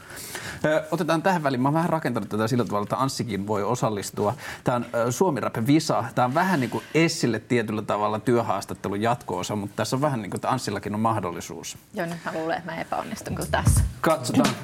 Ö, 0.65 0.83
otetaan 0.91 1.21
tähän 1.21 1.43
väliin, 1.43 1.61
mä 1.61 1.67
oon 1.67 1.73
vähän 1.73 1.89
rakentanut 1.89 2.29
tätä 2.29 2.47
sillä 2.47 2.65
tavalla, 2.65 2.83
että 2.83 2.97
Anssikin 2.97 3.47
voi 3.47 3.63
osallistua. 3.63 4.33
Tämä 4.63 4.81
on 5.05 5.13
Suomi 5.13 5.39
Rap 5.39 5.55
Visa, 5.67 6.03
tämä 6.15 6.25
on 6.25 6.33
vähän 6.33 6.59
niin 6.59 6.69
kuin 6.69 6.83
Essille 6.93 7.39
tietyllä 7.39 7.81
tavalla 7.81 8.19
työhaastattelun 8.19 9.01
jatko-osa, 9.01 9.55
mutta 9.55 9.75
tässä 9.75 9.95
on 9.95 10.01
vähän 10.01 10.21
niin 10.21 10.29
kuin, 10.29 10.37
että 10.37 10.49
Anssillakin 10.49 10.93
on 10.93 10.99
mahdollisuus. 10.99 11.77
Joo, 11.93 12.05
nyt 12.05 12.17
mä 12.25 12.31
luulen, 12.33 12.57
että 12.57 12.71
mä 12.71 12.81
epäonnistun 12.81 13.35
kyllä 13.35 13.49
tässä. 13.51 13.81
Katsotaan. 14.01 14.49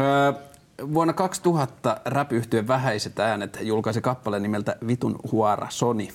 Öö, 0.00 0.32
vuonna 0.94 1.12
2000 1.12 2.00
rap 2.04 2.30
Vähäiset 2.68 3.18
äänet 3.18 3.58
julkaisi 3.60 4.00
kappaleen 4.00 4.42
nimeltä 4.42 4.76
Vitun 4.86 5.18
huara 5.32 5.66
Soni. 5.70 6.10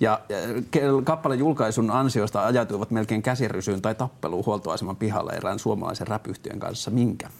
Ja 0.00 0.20
kappaleen 1.04 1.38
julkaisun 1.40 1.90
ansiosta 1.90 2.46
ajatuivat 2.46 2.90
melkein 2.90 3.22
käsirysyyn 3.22 3.82
tai 3.82 3.94
tappeluun 3.94 4.46
huoltoaseman 4.46 4.96
pihalle 4.96 5.32
erään 5.32 5.58
suomalaisen 5.58 6.06
rap 6.06 6.24
kanssa. 6.58 6.90
Minkä? 6.90 7.30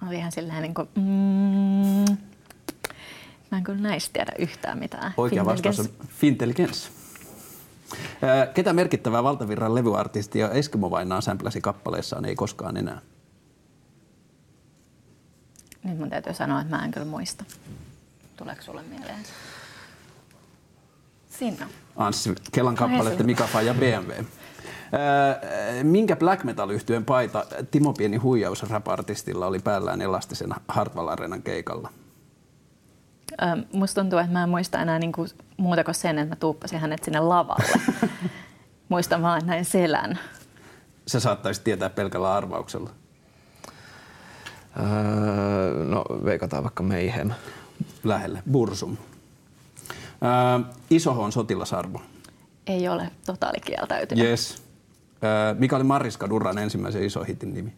Mä 0.00 0.08
olin 0.08 0.18
ihan 0.18 0.32
silleen 0.32 0.62
niin 0.62 0.74
kuin, 0.74 0.88
mm, 0.94 2.16
mä 3.50 3.58
en 3.58 3.64
kyllä 3.64 3.88
näistä 3.88 4.12
tiedä 4.12 4.32
yhtään 4.38 4.78
mitään. 4.78 5.14
Oikea 5.16 5.44
vastaus 5.44 5.80
on 5.80 5.86
Fintelligence. 6.08 6.88
Öö, 8.22 8.46
Ketä 8.46 8.72
merkittävää 8.72 9.22
valtavirran 9.22 9.74
levyartistia 9.74 10.50
Eskimo 10.50 10.90
Vainaa 10.90 11.20
sämpläsi 11.20 11.60
kappaleessaan 11.60 12.24
ei 12.24 12.34
koskaan 12.34 12.76
enää? 12.76 13.00
Nyt 15.84 15.98
mun 15.98 16.10
täytyy 16.10 16.34
sanoa, 16.34 16.60
että 16.60 16.76
mä 16.76 16.84
en 16.84 16.90
kyllä 16.90 17.06
muista. 17.06 17.44
Tuleeko 18.36 18.62
sulle 18.62 18.82
mieleen? 18.82 19.24
Sinna. 21.30 21.66
Anssi 21.96 22.34
Kelan 22.52 22.74
kappaletta 22.74 23.16
Hei, 23.18 23.26
Mika 23.26 23.46
Fa 23.46 23.62
ja 23.62 23.74
BMW. 23.74 24.12
Öö, 24.12 25.84
minkä 25.84 26.16
black 26.16 26.44
metal 26.44 26.70
yhtyeen 26.70 27.04
paita 27.04 27.46
Timo 27.70 27.92
Pieni 27.92 28.16
huijaus 28.16 28.62
rap-artistilla 28.62 29.46
oli 29.46 29.58
päällään 29.58 30.02
elastisen 30.02 30.50
Hartwall 30.68 31.08
Arenan 31.08 31.42
keikalla? 31.42 31.90
Ö, 33.42 33.44
musta 33.72 34.00
tuntuu, 34.00 34.18
että 34.18 34.32
mä 34.32 34.42
en 34.42 34.48
muista 34.48 34.82
enää 34.82 34.98
niinku 34.98 35.26
muuta 35.56 35.84
kuin 35.84 35.94
sen, 35.94 36.18
että 36.18 36.34
mä 36.34 36.36
tuuppasin 36.36 36.78
hänet 36.80 37.04
sinne 37.04 37.20
lavalle. 37.20 37.80
Muistan 38.88 39.22
vaan, 39.22 39.38
että 39.38 39.50
näin 39.50 39.64
selän. 39.64 40.18
Se 41.06 41.20
saattaisi 41.20 41.60
tietää 41.64 41.90
pelkällä 41.90 42.34
arvauksella. 42.34 42.90
Öö, 44.76 45.84
no 45.84 46.04
veikataan 46.24 46.62
vaikka 46.62 46.82
Mayhem. 46.82 47.30
Lähelle. 48.04 48.42
Bursum. 48.52 48.96
Öö, 50.22 50.74
Isoho 50.90 51.22
on 51.22 51.32
sotilasarvo. 51.32 52.00
Ei 52.66 52.88
ole 52.88 53.10
totaalikieltäytynyt. 53.26 54.24
Yes. 54.24 54.62
Öö, 55.24 55.54
mikä 55.58 55.76
oli 55.76 55.84
Mariska 55.84 56.28
Durran 56.28 56.58
ensimmäisen 56.58 57.04
iso 57.04 57.24
hitin 57.24 57.54
nimi? 57.54 57.72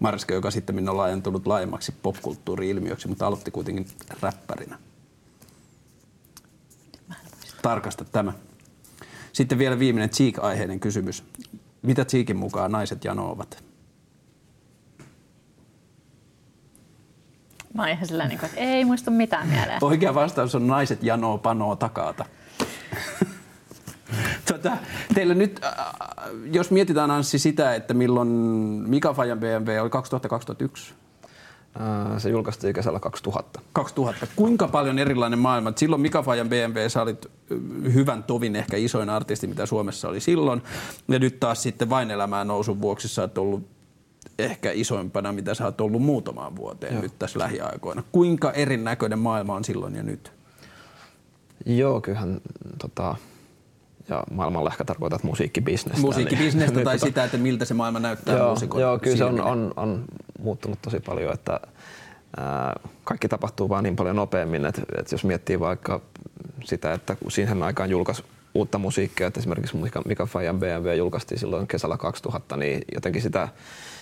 Mariska, 0.00 0.34
joka 0.34 0.50
sitten 0.50 0.88
on 0.88 0.96
laajentunut 0.96 1.46
laajemmaksi 1.46 1.94
popkulttuuri-ilmiöksi, 2.02 3.08
mutta 3.08 3.26
aloitti 3.26 3.50
kuitenkin 3.50 3.86
räppärinä. 4.20 4.78
Tarkasta 7.62 8.04
tämä. 8.04 8.32
Sitten 9.32 9.58
vielä 9.58 9.78
viimeinen 9.78 10.10
Cheek-aiheinen 10.10 10.80
kysymys. 10.80 11.24
Mitä 11.82 12.04
Cheekin 12.04 12.36
mukaan 12.36 12.72
naiset 12.72 13.04
janoavat? 13.04 13.64
Mä 17.76 17.82
oon 17.82 17.90
ihan 17.90 18.06
sillä 18.06 18.26
niin 18.28 18.38
kuin, 18.38 18.50
että 18.50 18.60
ei 18.60 18.84
muista 18.84 19.10
mitään 19.10 19.48
mieleen. 19.48 19.84
Oikea 19.84 20.14
vastaus 20.14 20.54
on 20.54 20.66
naiset 20.66 21.02
janoo 21.02 21.38
panoo 21.38 21.76
takaata. 21.76 22.24
tota, 24.52 24.76
teillä 25.14 25.34
nyt, 25.34 25.60
äh, 25.64 25.86
jos 26.52 26.70
mietitään 26.70 27.10
Anssi 27.10 27.38
sitä, 27.38 27.74
että 27.74 27.94
milloin 27.94 28.28
Mika 28.88 29.14
Fajan 29.14 29.40
BMW 29.40 29.70
oli 29.80 29.90
2000-2001? 29.90 30.94
Öö, 31.80 32.18
se 32.18 32.30
julkaistiin 32.30 32.74
kesällä 32.74 33.00
2000. 33.00 33.60
2000. 33.72 34.26
Kuinka 34.36 34.68
paljon 34.68 34.98
erilainen 34.98 35.38
maailma? 35.38 35.72
Silloin 35.76 36.02
Mika 36.02 36.22
Fajan 36.22 36.48
BMW, 36.48 36.88
sä 36.88 37.02
olit 37.02 37.26
ö, 37.26 37.30
hyvän 37.92 38.24
tovin 38.24 38.56
ehkä 38.56 38.76
isoin 38.76 39.10
artisti, 39.10 39.46
mitä 39.46 39.66
Suomessa 39.66 40.08
oli 40.08 40.20
silloin. 40.20 40.62
Ja 41.08 41.18
nyt 41.18 41.40
taas 41.40 41.62
sitten 41.62 41.90
vain 41.90 42.10
elämään 42.10 42.48
nousun 42.48 42.80
vuoksi 42.80 43.08
sä 43.08 43.22
oot 43.22 43.38
ollut 43.38 43.75
ehkä 44.38 44.70
isoimpana, 44.74 45.32
mitä 45.32 45.54
sä 45.54 45.64
oot 45.64 45.80
ollut 45.80 46.02
muutamaan 46.02 46.56
vuoteen 46.56 46.92
Joo. 46.92 47.02
nyt 47.02 47.18
tässä 47.18 47.38
lähiaikoina. 47.38 48.02
Kuinka 48.12 48.52
erinäköinen 48.52 49.18
maailma 49.18 49.54
on 49.54 49.64
silloin 49.64 49.94
ja 49.94 50.02
nyt? 50.02 50.32
Joo, 51.66 52.00
kyllähän 52.00 52.40
tota, 52.78 53.16
ja 54.08 54.24
maailmalla 54.30 54.70
ehkä 54.70 54.84
tarkoitat 54.84 55.22
musiikkibisnestä. 55.22 56.00
Musiikkibisnestä 56.00 56.74
niin, 56.74 56.84
tai 56.86 56.94
niin, 56.94 57.00
sitä, 57.00 57.24
että 57.24 57.38
miltä 57.38 57.64
se 57.64 57.74
maailma 57.74 58.00
näyttää 58.00 58.36
joo, 58.36 58.48
muusikon 58.48 58.80
joo, 58.80 58.98
kyllä 58.98 59.16
se 59.16 59.24
on, 59.24 59.40
on, 59.40 59.72
on 59.76 60.04
muuttunut 60.38 60.78
tosi 60.82 61.00
paljon, 61.00 61.34
että 61.34 61.60
ää, 62.36 62.80
kaikki 63.04 63.28
tapahtuu 63.28 63.68
vaan 63.68 63.84
niin 63.84 63.96
paljon 63.96 64.16
nopeammin, 64.16 64.64
että, 64.64 64.82
että 64.98 65.14
jos 65.14 65.24
miettii 65.24 65.60
vaikka 65.60 66.00
sitä, 66.64 66.92
että 66.92 67.16
siihen 67.28 67.62
aikaan 67.62 67.90
julkaisi 67.90 68.24
uutta 68.56 68.78
musiikkia, 68.78 69.26
että 69.26 69.40
esimerkiksi 69.40 69.76
Mika, 69.76 70.02
Mika 70.06 70.26
Fajan 70.26 70.58
BMW 70.58 70.94
julkaistiin 70.94 71.38
silloin 71.38 71.66
kesällä 71.66 71.96
2000, 71.96 72.56
niin 72.56 72.82
jotenkin 72.94 73.22
sitä 73.22 73.48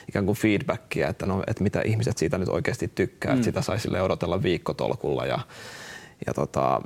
ikään 0.09 0.27
kuin 0.27 0.37
feedbackia, 0.37 1.09
että, 1.09 1.27
no, 1.27 1.43
että 1.47 1.63
mitä 1.63 1.83
ihmiset 1.83 2.19
siitä 2.19 2.39
nyt 2.39 2.49
oikeasti 2.49 2.93
tykkää, 2.95 3.33
mm. 3.33 3.35
että 3.35 3.45
sitä 3.45 3.63
sai 3.63 3.81
sille 3.81 4.03
odotella 4.03 4.43
viikkotolkulla 4.43 5.27
ja 5.27 5.39
ja, 6.27 6.35
tota, 6.35 6.81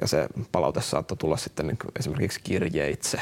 ja 0.00 0.08
se 0.08 0.26
palaute 0.52 0.80
saattoi 0.80 1.16
tulla 1.16 1.36
sitten 1.36 1.66
niin 1.66 1.78
esimerkiksi 1.98 2.40
kirjeitse. 2.44 3.20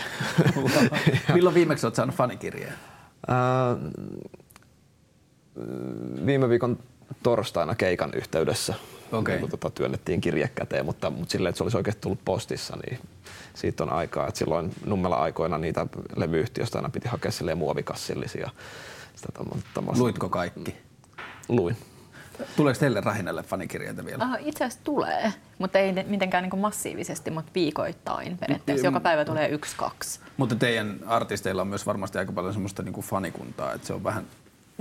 Milloin 1.34 1.54
viimeksi 1.54 1.86
olet 1.86 1.94
saanut 1.94 2.14
fanikirjeen? 2.14 2.74
viime 6.26 6.48
viikon 6.48 6.78
torstaina 7.22 7.74
keikan 7.74 8.10
yhteydessä 8.14 8.74
okay. 9.12 9.36
niin, 9.36 9.50
tota, 9.50 9.70
työnnettiin 9.70 10.20
kirje 10.20 10.50
käteen, 10.54 10.84
mutta, 10.84 11.10
mutta 11.10 11.32
silleen, 11.32 11.50
että 11.50 11.58
se 11.58 11.62
olisi 11.62 11.76
oikeasti 11.76 12.00
tullut 12.00 12.24
postissa, 12.24 12.76
niin 12.76 12.98
siitä 13.54 13.84
on 13.84 13.92
aikaa. 13.92 14.28
Et 14.28 14.36
silloin 14.36 14.72
nummella 14.86 15.16
aikoina 15.16 15.58
niitä 15.58 15.86
levyyhtiöstä 16.16 16.78
aina 16.78 16.88
piti 16.88 17.08
hakea 17.08 17.30
silleen 17.30 17.58
muovikassillisia. 17.58 18.50
Sitä 19.14 19.28
tommoista. 19.74 20.02
Luitko 20.02 20.28
kaikki? 20.28 20.76
Luin. 21.48 21.76
Tuleeko 22.56 22.80
teille 22.80 23.00
Rähinälle 23.00 23.42
fanikirjeitä 23.42 24.04
vielä? 24.04 24.24
Uh, 24.24 24.48
itse 24.48 24.64
asiassa 24.64 24.84
tulee, 24.84 25.32
mutta 25.58 25.78
ei 25.78 25.92
mitenkään 26.06 26.44
niin 26.44 26.60
massiivisesti, 26.60 27.30
mutta 27.30 27.50
viikoittain 27.54 28.38
periaatteessa. 28.38 28.86
Joka 28.86 29.00
päivä 29.00 29.24
tulee 29.24 29.48
yksi, 29.48 29.76
kaksi. 29.76 30.20
Mutta 30.36 30.54
teidän 30.54 31.00
artisteilla 31.06 31.62
on 31.62 31.68
myös 31.68 31.86
varmasti 31.86 32.18
aika 32.18 32.32
paljon 32.32 32.52
semmoista 32.52 32.82
niin 32.82 32.92
kuin 32.92 33.06
fanikuntaa, 33.06 33.72
että 33.72 33.86
se 33.86 33.92
on 33.92 34.04
vähän 34.04 34.26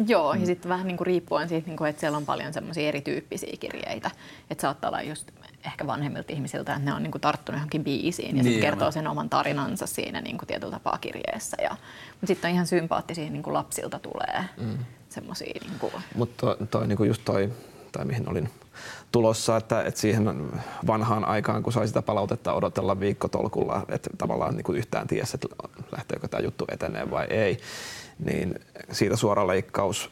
Joo, 0.08 0.34
ja 0.34 0.45
sitten 0.45 0.69
vähän 0.69 0.88
niin 0.88 0.97
kuin 0.97 1.06
riippuen 1.06 1.49
siitä, 1.49 1.67
niin 1.67 1.77
kuin, 1.77 1.89
että 1.89 1.99
siellä 1.99 2.17
on 2.17 2.25
paljon 2.25 2.54
semmoisia 2.54 2.88
erityyppisiä 2.88 3.54
kirjeitä. 3.60 4.12
Että 4.49 4.62
saattaa 4.62 4.89
olla 4.89 5.01
just 5.01 5.32
ehkä 5.65 5.88
vanhemmilta 5.88 6.34
ihmisiltä, 6.34 6.75
että 6.75 6.86
ne 6.86 6.93
on 6.93 7.04
niin 7.04 7.12
kuin 7.12 7.21
tarttunut 7.21 7.60
johonkin 7.60 7.84
biisiin 7.84 8.27
ja 8.27 8.34
niin, 8.34 8.43
sitten 8.43 8.62
kertoo 8.62 8.91
sen 8.91 9.08
oman 9.08 9.30
tarinansa 9.30 9.88
siinä 9.88 10.21
niin 10.21 10.38
kuin 10.38 10.47
tietyllä 10.47 10.71
tapaa 10.71 10.97
kirjeessä. 10.97 11.58
Ja, 11.62 11.69
mutta 12.12 12.27
sitten 12.27 12.49
on 12.49 12.56
ihan 12.56 12.67
sympaattisia, 12.67 13.30
niin 13.30 13.43
kuin 13.43 13.54
lapsilta 13.54 13.99
tulee 13.99 14.45
mm. 14.58 14.77
semmoisia. 15.10 15.60
Niin 15.67 15.80
kuin... 15.80 15.93
Mutta 16.15 16.36
toi, 16.38 16.67
toi 16.67 16.88
niin 16.88 16.97
kuin 16.97 17.08
just 17.08 17.21
toi, 17.25 17.49
tai 17.91 18.06
mihin 18.06 18.30
olin 18.30 18.49
tulossa, 19.12 19.58
että, 19.58 19.84
että 19.84 19.99
siihen 19.99 20.51
vanhaan 20.88 21.25
aikaan, 21.25 21.63
kun 21.63 21.73
sai 21.73 21.88
sitä 21.88 22.01
palautetta 22.01 22.54
odotella 22.54 22.99
viikkotolkulla, 22.99 23.86
että 23.89 24.10
tavallaan 24.17 24.56
niin 24.56 24.63
kuin 24.63 24.77
yhtään 24.77 25.08
tiesi, 25.08 25.38
että 25.38 25.47
lähteekö 25.91 26.27
tämä 26.27 26.43
juttu 26.43 26.65
etenee 26.71 27.12
vai 27.12 27.25
ei, 27.30 27.60
niin 28.25 28.60
siitä 28.91 29.15
suora 29.15 29.47
leikkaus 29.47 30.12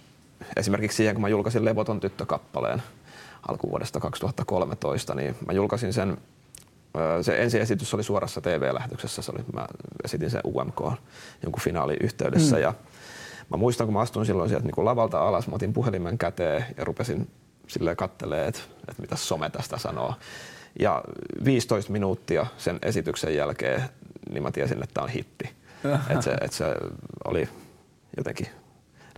esimerkiksi 0.57 0.97
siihen, 0.97 1.15
kun 1.15 1.21
mä 1.21 1.29
julkaisin 1.29 1.65
Levoton 1.65 1.99
tyttökappaleen 1.99 2.83
alkuvuodesta 3.47 3.99
2013, 3.99 5.15
niin 5.15 5.35
mä 5.47 5.53
julkaisin 5.53 5.93
sen 5.93 6.17
se 7.21 7.41
ensiesitys 7.41 7.93
oli 7.93 8.03
suorassa 8.03 8.41
TV-lähetyksessä, 8.41 9.21
se 9.21 9.31
oli, 9.31 9.43
mä 9.53 9.67
esitin 10.03 10.29
sen 10.29 10.41
UMK 10.45 10.81
jonkun 11.43 11.61
finaaliyhteydessä 11.61 12.55
mm. 12.55 12.61
ja 12.61 12.73
mä 13.49 13.57
muistan, 13.57 13.87
kun 13.87 13.93
mä 13.93 13.99
astuin 13.99 14.25
silloin 14.25 14.49
sieltä 14.49 14.65
niin 14.65 14.85
lavalta 14.85 15.19
alas, 15.27 15.47
mä 15.47 15.55
otin 15.55 15.73
puhelimen 15.73 16.17
käteen 16.17 16.65
ja 16.77 16.85
rupesin 16.85 17.27
silleen 17.67 17.97
kattelee, 17.97 18.47
että, 18.47 18.61
että 18.87 19.01
mitä 19.01 19.15
some 19.15 19.49
tästä 19.49 19.77
sanoo. 19.77 20.13
Ja 20.79 21.03
15 21.45 21.91
minuuttia 21.91 22.45
sen 22.57 22.79
esityksen 22.81 23.35
jälkeen, 23.35 23.83
niin 24.29 24.43
mä 24.43 24.51
tiesin, 24.51 24.83
että 24.83 24.93
tämä 24.93 25.03
on 25.03 25.09
hitti. 25.09 25.49
että 26.09 26.21
se, 26.21 26.31
että 26.31 26.57
se 26.57 26.65
oli 27.25 27.49
jotenkin 28.19 28.47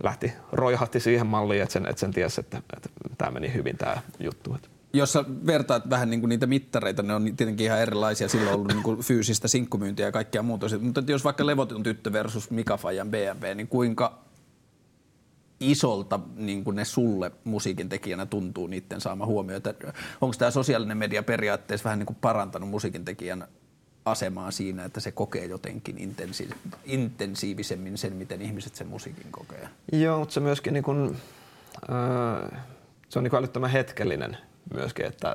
lähti, 0.02 0.32
roihahti 0.52 1.00
siihen 1.00 1.26
malliin, 1.26 1.62
että 1.62 1.72
sen, 1.72 1.86
että 1.86 2.00
sen 2.00 2.12
tiesi, 2.12 2.40
että, 2.40 2.62
että 2.76 2.88
tämä 3.18 3.30
meni 3.30 3.54
hyvin 3.54 3.76
tämä 3.76 4.02
juttu. 4.20 4.56
Jos 4.92 5.12
sä 5.12 5.24
vertaat 5.46 5.90
vähän 5.90 6.10
niin 6.10 6.20
kuin 6.20 6.28
niitä 6.28 6.46
mittareita, 6.46 7.02
ne 7.02 7.14
on 7.14 7.36
tietenkin 7.36 7.66
ihan 7.66 7.80
erilaisia. 7.80 8.28
Silloin 8.28 8.48
on 8.48 8.54
ollut 8.54 8.68
niin 8.68 8.82
kuin 8.82 9.00
fyysistä 9.00 9.48
sinkkumyyntiä 9.48 10.06
ja 10.06 10.12
kaikkea 10.12 10.42
muuta. 10.42 10.66
Mutta 10.80 11.02
jos 11.06 11.24
vaikka 11.24 11.46
Levoton 11.46 11.82
tyttö 11.82 12.12
versus 12.12 12.50
Mika 12.50 12.76
Fajan 12.76 13.10
BMW, 13.10 13.54
niin 13.54 13.68
kuinka 13.68 14.18
isolta 15.60 16.20
niin 16.36 16.64
kuin 16.64 16.76
ne 16.76 16.84
sulle 16.84 17.32
musiikin 17.44 17.88
tekijänä 17.88 18.26
tuntuu 18.26 18.66
niiden 18.66 19.00
saama 19.00 19.26
huomio? 19.26 19.60
Onko 20.20 20.36
tämä 20.38 20.50
sosiaalinen 20.50 20.96
media 20.96 21.22
periaatteessa 21.22 21.84
vähän 21.84 21.98
niin 21.98 22.06
kuin 22.06 22.18
parantanut 22.20 22.68
musiikin 22.68 23.04
tekijän 23.04 23.48
asemaa 24.04 24.50
siinä, 24.50 24.84
että 24.84 25.00
se 25.00 25.12
kokee 25.12 25.44
jotenkin 25.44 25.96
intensi- 25.98 26.54
intensiivisemmin 26.84 27.98
sen, 27.98 28.12
miten 28.12 28.42
ihmiset 28.42 28.74
sen 28.74 28.86
musiikin 28.86 29.32
kokee. 29.32 29.68
Joo, 29.92 30.18
mutta 30.18 30.34
se 30.34 30.40
myöskin 30.40 30.72
niin 30.72 30.84
kuin, 30.84 31.16
äh, 31.90 32.60
se 33.08 33.18
on 33.18 33.24
niin 33.24 33.36
älyttömän 33.36 33.70
hetkellinen 33.70 34.36
myöskin, 34.74 35.06
että 35.06 35.34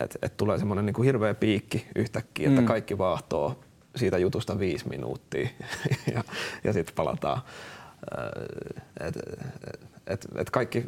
et, 0.00 0.18
et 0.22 0.36
tulee 0.36 0.58
semmoinen 0.58 0.86
niin 0.86 1.04
hirveä 1.04 1.34
piikki 1.34 1.86
yhtäkkiä, 1.96 2.48
että 2.48 2.60
mm. 2.60 2.66
kaikki 2.66 2.98
vaahtoo 2.98 3.60
siitä 3.96 4.18
jutusta 4.18 4.58
viisi 4.58 4.88
minuuttia 4.88 5.48
ja, 6.14 6.24
ja 6.64 6.72
sitten 6.72 6.94
palataan. 6.94 7.42
Et, 9.00 9.14
et, 10.06 10.26
et 10.34 10.50
kaikki, 10.50 10.86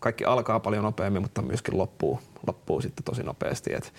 kaikki 0.00 0.24
alkaa 0.24 0.60
paljon 0.60 0.84
nopeammin, 0.84 1.22
mutta 1.22 1.42
myöskin 1.42 1.78
loppuu, 1.78 2.20
loppuu 2.46 2.80
sitten 2.80 3.04
tosi 3.04 3.22
nopeasti. 3.22 3.74
Et, 3.74 3.92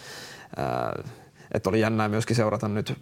että 1.54 1.70
oli 1.70 1.80
jännää 1.80 2.10
myöskin 2.10 2.36
seurata 2.36 2.68
nyt 2.68 2.94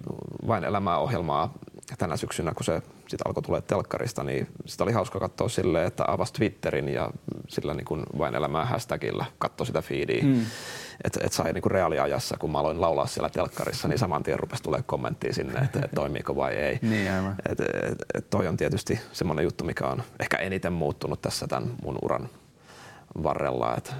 vain 0.47 0.63
elämää 0.63 0.97
ohjelmaa 0.97 1.53
tänä 1.97 2.17
syksynä, 2.17 2.53
kun 2.53 2.63
se 2.63 2.81
sitten 3.07 3.27
alkoi 3.27 3.43
tulla 3.43 3.61
telkkarista, 3.61 4.23
niin 4.23 4.47
sitä 4.65 4.83
oli 4.83 4.91
hauska 4.91 5.19
katsoa 5.19 5.49
silleen, 5.49 5.87
että 5.87 6.03
avasi 6.07 6.33
Twitterin 6.33 6.89
ja 6.89 7.11
sillä 7.47 7.73
niin 7.73 7.85
kuin 7.85 8.03
vain 8.17 8.35
elämää 8.35 8.65
hashtagilla 8.65 9.25
katsoi 9.37 9.65
sitä 9.65 9.81
feedia. 9.81 10.23
Mm. 10.23 10.45
Että 11.03 11.19
et 11.23 11.33
sai 11.33 11.53
niin 11.53 11.61
kuin 11.61 11.71
reaaliajassa, 11.71 12.37
kun 12.37 12.51
mä 12.51 12.59
aloin 12.59 12.81
laulaa 12.81 13.05
siellä 13.05 13.29
telkkarissa, 13.29 13.87
niin 13.87 13.99
saman 13.99 14.23
tien 14.23 14.39
rupesi 14.39 14.63
tulee 14.63 14.83
kommenttia 14.85 15.33
sinne, 15.33 15.59
että 15.59 15.79
et 15.85 15.91
toimiiko 15.95 16.35
vai 16.35 16.53
ei. 16.53 16.79
niin 16.89 17.11
aivan. 17.11 17.35
Et, 17.49 17.59
et, 17.59 18.05
et 18.13 18.29
toi 18.29 18.47
on 18.47 18.57
tietysti 18.57 18.99
semmoinen 19.11 19.43
juttu, 19.43 19.63
mikä 19.63 19.87
on 19.87 20.03
ehkä 20.19 20.37
eniten 20.37 20.73
muuttunut 20.73 21.21
tässä 21.21 21.47
tämän 21.47 21.69
mun 21.83 21.97
uran 22.01 22.29
varrella. 23.23 23.75
Että 23.77 23.93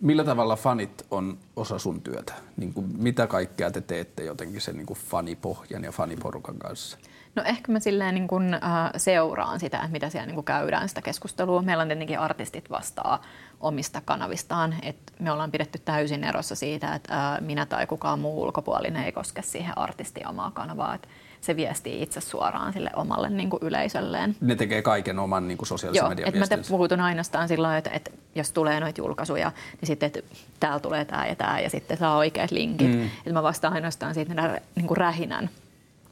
Millä 0.00 0.24
tavalla 0.24 0.56
fanit 0.56 1.06
on 1.10 1.38
osa 1.56 1.78
sun 1.78 2.00
työtä? 2.00 2.34
Niin 2.56 2.74
kuin 2.74 2.86
mitä 2.98 3.26
kaikkea 3.26 3.70
te 3.70 3.80
teette 3.80 4.24
jotenkin 4.24 4.60
sen 4.60 4.76
niin 4.76 4.86
kuin 4.86 4.98
fanipohjan 4.98 5.84
ja 5.84 5.92
faniporukan 5.92 6.58
kanssa? 6.58 6.98
No 7.34 7.42
ehkä 7.42 7.72
mä 7.72 7.80
silleen 7.80 8.14
niin 8.14 8.28
kuin, 8.28 8.54
äh, 8.54 8.60
seuraan 8.96 9.60
sitä, 9.60 9.76
että 9.76 9.90
mitä 9.90 10.10
siellä 10.10 10.26
niin 10.26 10.34
kuin 10.34 10.44
käydään 10.44 10.88
sitä 10.88 11.02
keskustelua. 11.02 11.62
Meillä 11.62 11.82
on 11.82 11.88
tietenkin 11.88 12.18
artistit 12.18 12.70
vastaa 12.70 13.22
omista 13.60 14.02
kanavistaan. 14.04 14.74
Et 14.82 14.96
me 15.18 15.32
ollaan 15.32 15.50
pidetty 15.50 15.78
täysin 15.78 16.24
erossa 16.24 16.54
siitä, 16.54 16.94
että 16.94 17.32
äh, 17.32 17.40
minä 17.40 17.66
tai 17.66 17.86
kukaan 17.86 18.20
muu 18.20 18.42
ulkopuolinen 18.42 19.04
ei 19.04 19.12
koske 19.12 19.42
siihen 19.42 19.78
artistin 19.78 20.28
omaa 20.28 20.50
kanavaa. 20.50 20.94
Et 20.94 21.08
se 21.44 21.56
viestii 21.56 22.02
itse 22.02 22.20
suoraan 22.20 22.72
sille 22.72 22.90
omalle 22.96 23.30
niin 23.30 23.50
kuin 23.50 23.62
yleisölleen. 23.62 24.36
Ne 24.40 24.56
tekee 24.56 24.82
kaiken 24.82 25.18
oman 25.18 25.48
niin 25.48 25.58
kuin 25.58 25.66
sosiaalisen 25.66 26.08
median 26.08 26.28
että 26.28 26.40
mä 26.40 26.46
te 26.46 26.58
puhutun 26.68 27.00
ainoastaan 27.00 27.48
sillä 27.48 27.78
että, 27.78 27.90
että 27.90 28.10
jos 28.34 28.52
tulee 28.52 28.80
noita 28.80 29.00
julkaisuja, 29.00 29.52
niin 29.80 29.86
sitten 29.86 30.06
että 30.06 30.20
täällä 30.60 30.80
tulee 30.80 31.04
tämä 31.04 31.26
ja 31.26 31.34
tämä 31.34 31.60
ja 31.60 31.70
sitten 31.70 31.96
saa 31.96 32.16
oikeat 32.16 32.50
linkit. 32.50 32.88
Mm. 32.88 33.04
Että 33.04 33.32
mä 33.32 33.42
vastaan 33.42 33.72
ainoastaan 33.74 34.14
siitä 34.14 34.60
niin 34.74 34.86
kuin 34.86 34.96
rähinän 34.96 35.50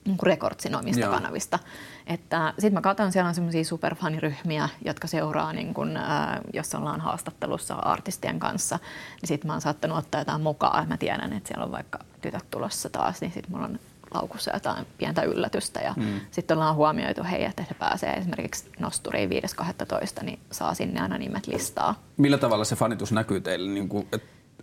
niin 0.05 0.17
kuin 0.19 0.27
rekordsin 0.27 0.75
omista 0.75 1.01
Joo. 1.01 1.13
kanavista. 1.13 1.59
Että 2.07 2.53
sitten 2.53 2.73
mä 2.73 2.81
katson, 2.81 3.13
siellä 3.13 3.29
on 3.29 3.35
semmoisia 3.35 3.65
superfaniryhmiä, 3.65 4.69
jotka 4.85 5.07
seuraa, 5.07 5.53
niin 5.53 5.75
kun, 5.75 5.97
äh, 5.97 6.41
jos 6.53 6.75
ollaan 6.75 7.01
haastattelussa 7.01 7.75
artistien 7.75 8.39
kanssa, 8.39 8.79
niin 9.21 9.29
sitten 9.29 9.47
mä 9.49 9.53
oon 9.53 9.61
saattanut 9.61 9.99
ottaa 9.99 10.21
jotain 10.21 10.41
mukaan. 10.41 10.89
Mä 10.89 10.97
tiedän, 10.97 11.33
että 11.33 11.49
siellä 11.49 11.65
on 11.65 11.73
vaikka 11.73 11.99
tytöt 12.21 12.51
tulossa 12.51 12.91
taas, 12.91 13.21
niin 13.21 13.33
sitten 13.33 13.53
mulla 13.53 13.65
on 13.65 13.79
laukussa 14.15 14.51
jotain 14.55 14.87
pientä 14.99 15.23
yllätystä 15.23 15.81
ja 15.81 15.95
mm. 15.97 16.21
sitten 16.31 16.57
ollaan 16.57 16.75
huomioitu, 16.75 17.25
hei, 17.31 17.45
että 17.45 17.65
he 17.71 17.75
pääsee 17.75 18.13
esimerkiksi 18.13 18.71
nosturiin 18.79 19.31
5.12, 19.31 20.25
niin 20.25 20.39
saa 20.51 20.75
sinne 20.75 21.01
aina 21.01 21.19
nimet 21.19 21.47
listaa. 21.47 22.03
Millä 22.17 22.39
tavalla 22.39 22.65
se 22.65 22.77
fanitus 22.77 23.13
näkyy 23.13 23.41
teille? 23.41 23.71
Niin 23.71 23.89
kuin, 23.89 24.09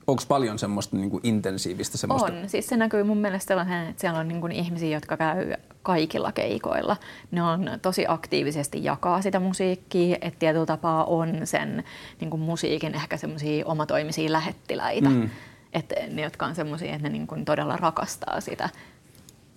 Onko 0.10 0.24
paljon 0.28 0.60
semmoista 0.60 0.98
niin 0.98 1.10
kuin 1.10 1.22
intensiivistä 1.24 1.98
semmoista? 1.98 2.34
On. 2.34 2.50
Siis 2.50 2.68
se 2.68 2.78
näkyy 2.78 3.04
mun 3.04 3.18
mielestä 3.18 3.48
sellaisen, 3.48 3.88
että 3.88 4.02
siellä 4.02 4.20
on 4.20 4.28
niin 4.28 4.42
kuin 4.42 4.52
ihmisiä, 4.52 4.98
jotka 4.98 5.18
käy 5.18 5.54
kaikilla 5.84 6.32
keikoilla. 6.32 6.98
Ne 7.32 7.44
on 7.44 7.70
tosi 7.82 8.06
aktiivisesti 8.08 8.84
jakaa 8.84 9.22
sitä 9.22 9.40
musiikkia, 9.40 10.18
että 10.22 10.40
tietyllä 10.40 10.66
tapaa 10.66 11.06
on 11.06 11.40
sen 11.44 11.84
niin 12.20 12.30
kuin 12.30 12.42
musiikin 12.42 12.96
ehkä 12.96 13.18
semmoisia 13.18 13.66
omatoimisia 13.66 14.32
lähettiläitä. 14.32 15.10
Mm. 15.10 15.30
Että 15.74 15.96
ne, 16.12 16.22
jotka 16.22 16.46
on 16.46 16.56
semmoisia, 16.56 16.92
että 16.92 17.04
ne 17.04 17.10
niin 17.10 17.28
kuin 17.28 17.46
todella 17.46 17.78
rakastaa 17.78 18.42
sitä. 18.42 18.70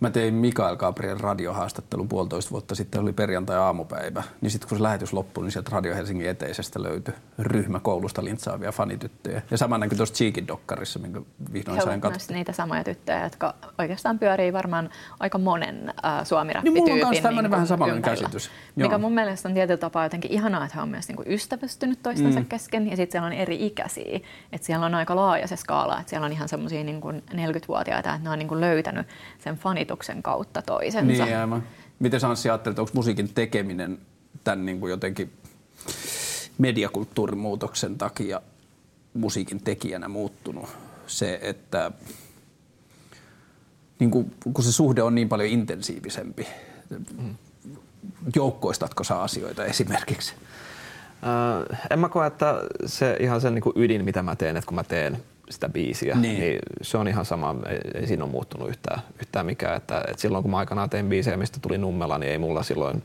Mä 0.02 0.10
tein 0.10 0.34
Mikael 0.34 0.76
Gabriel 0.76 1.18
radiohaastattelun 1.18 2.08
puolitoista 2.08 2.50
vuotta 2.50 2.74
sitten, 2.74 3.00
oli 3.00 3.12
perjantai-aamupäivä. 3.12 4.22
Niin 4.40 4.50
sitten 4.50 4.68
kun 4.68 4.78
se 4.78 4.82
lähetys 4.82 5.12
loppui, 5.12 5.44
niin 5.44 5.52
sieltä 5.52 5.70
Radio 5.72 5.94
Helsingin 5.94 6.28
eteisestä 6.28 6.82
löytyi 6.82 7.14
ryhmä 7.42 7.80
koulusta 7.80 8.24
lintsaavia 8.24 8.72
fanityttöjä. 8.72 9.42
Ja 9.50 9.58
sama 9.58 9.78
näkyy 9.78 9.96
tuossa 9.96 10.14
Cheekin 10.14 10.48
dokkarissa, 10.48 10.98
minkä 10.98 11.20
vihdoin 11.52 11.76
He 11.76 11.82
sain 11.82 12.00
katsoa. 12.00 12.36
niitä 12.36 12.52
samoja 12.52 12.84
tyttöjä, 12.84 13.22
jotka 13.22 13.54
oikeastaan 13.78 14.18
pyörii 14.18 14.52
varmaan 14.52 14.90
aika 15.20 15.38
monen 15.38 15.94
äh, 16.04 16.26
suomi 16.26 16.52
Niin 16.62 16.74
mulla 16.74 17.08
on 17.08 17.14
tämmöinen 17.14 17.44
niin 17.44 17.50
vähän 17.50 17.66
samanlainen 17.66 18.02
käsitys. 18.02 18.50
Joo. 18.76 18.88
Mikä 18.88 18.98
mun 18.98 19.14
mielestä 19.14 19.48
on 19.48 19.54
tietyllä 19.54 19.78
tapaa 19.78 20.04
jotenkin 20.04 20.30
ihanaa, 20.30 20.64
että 20.64 20.76
he 20.76 20.82
on 20.82 20.88
myös 20.88 21.08
niin 21.08 21.16
kuin 21.16 21.30
ystävystynyt 21.30 22.02
toistensa 22.02 22.40
mm. 22.40 22.46
kesken. 22.46 22.90
Ja 22.90 22.96
sitten 22.96 23.12
siellä 23.12 23.26
on 23.26 23.32
eri 23.32 23.66
ikäisiä. 23.66 24.20
Että 24.52 24.66
siellä 24.66 24.86
on 24.86 24.94
aika 24.94 25.16
laaja 25.16 25.46
se 25.46 25.56
skaala. 25.56 26.00
Että 26.00 26.10
siellä 26.10 26.26
on 26.26 26.32
ihan 26.32 26.48
semmoisia 26.48 26.84
niin 26.84 27.02
40-vuotiaita, 27.32 28.14
että 28.14 28.24
ne 28.24 28.30
on 28.30 28.38
niin 28.38 28.48
kuin 28.48 28.60
löytänyt 28.60 29.06
sen 29.38 29.56
fanit 29.56 29.92
ajatuksen 29.92 30.22
kautta 30.22 30.62
toisensa. 30.62 31.24
Niin, 31.24 31.36
aivan. 31.36 31.62
Miten 31.98 32.20
sä 32.20 32.28
Anssi 32.28 32.48
ajattelet, 32.48 32.78
onko 32.78 32.90
musiikin 32.94 33.34
tekeminen 33.34 33.98
tämän 34.44 34.66
niin 34.66 34.80
kuin 34.80 34.90
jotenkin 34.90 35.32
mediakulttuurin 36.58 37.38
muutoksen 37.38 37.98
takia 37.98 38.40
musiikin 39.14 39.64
tekijänä 39.64 40.08
muuttunut 40.08 40.68
se, 41.06 41.38
että 41.42 41.90
niin 43.98 44.10
kuin, 44.10 44.34
kun 44.54 44.64
se 44.64 44.72
suhde 44.72 45.02
on 45.02 45.14
niin 45.14 45.28
paljon 45.28 45.48
intensiivisempi. 45.48 46.46
Mm. 46.90 47.34
Joukkoistatko 48.36 49.04
sä 49.04 49.22
asioita 49.22 49.64
esimerkiksi? 49.64 50.34
Äh, 51.22 51.80
en 51.90 51.98
mä 51.98 52.08
koe, 52.08 52.26
että 52.26 52.54
se 52.86 53.16
ihan 53.20 53.40
sen 53.40 53.54
niin 53.54 53.62
kuin 53.62 53.76
ydin, 53.76 54.04
mitä 54.04 54.22
mä 54.22 54.36
teen, 54.36 54.56
että 54.56 54.68
kun 54.68 54.74
mä 54.74 54.84
teen 54.84 55.22
sitä 55.52 55.68
biisiä, 55.68 56.14
niin, 56.14 56.40
niin 56.40 56.58
se 56.82 56.98
on 56.98 57.08
ihan 57.08 57.24
sama, 57.24 57.56
ei, 57.94 58.06
siinä 58.06 58.24
ole 58.24 58.32
muuttunut 58.32 58.68
yhtään, 58.68 59.00
yhtään 59.20 59.46
mikään. 59.46 59.76
Että, 59.76 59.98
että 60.08 60.20
silloin 60.22 60.42
kun 60.42 60.50
mä 60.50 60.58
aikanaan 60.58 60.90
tein 60.90 61.08
biisejä, 61.08 61.36
mistä 61.36 61.58
tuli 61.62 61.78
nummela, 61.78 62.18
niin 62.18 62.32
ei 62.32 62.38
mulla 62.38 62.62
silloin 62.62 63.02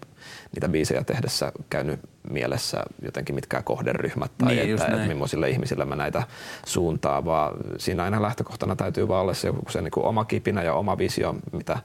niitä 0.55 0.69
biisejä 0.69 1.03
tehdessä 1.03 1.51
käynyt 1.69 1.99
mielessä 2.29 2.83
jotenkin 3.01 3.35
mitkään 3.35 3.63
kohderyhmät 3.63 4.31
tai 4.37 4.55
niin, 4.55 4.73
että, 4.73 4.85
että 4.85 5.07
millaisille 5.07 5.49
ihmisille 5.49 5.85
mä 5.85 5.95
näitä 5.95 6.23
suuntaa, 6.65 7.25
vaan 7.25 7.53
siinä 7.77 8.03
aina 8.03 8.21
lähtökohtana 8.21 8.75
täytyy 8.75 9.07
vaan 9.07 9.21
olla 9.21 9.33
se, 9.33 9.53
se 9.69 9.81
niin 9.81 9.91
kuin 9.91 10.05
oma 10.05 10.25
kipinä 10.25 10.63
ja 10.63 10.73
oma 10.73 10.97
visio, 10.97 11.35
mitä 11.51 11.79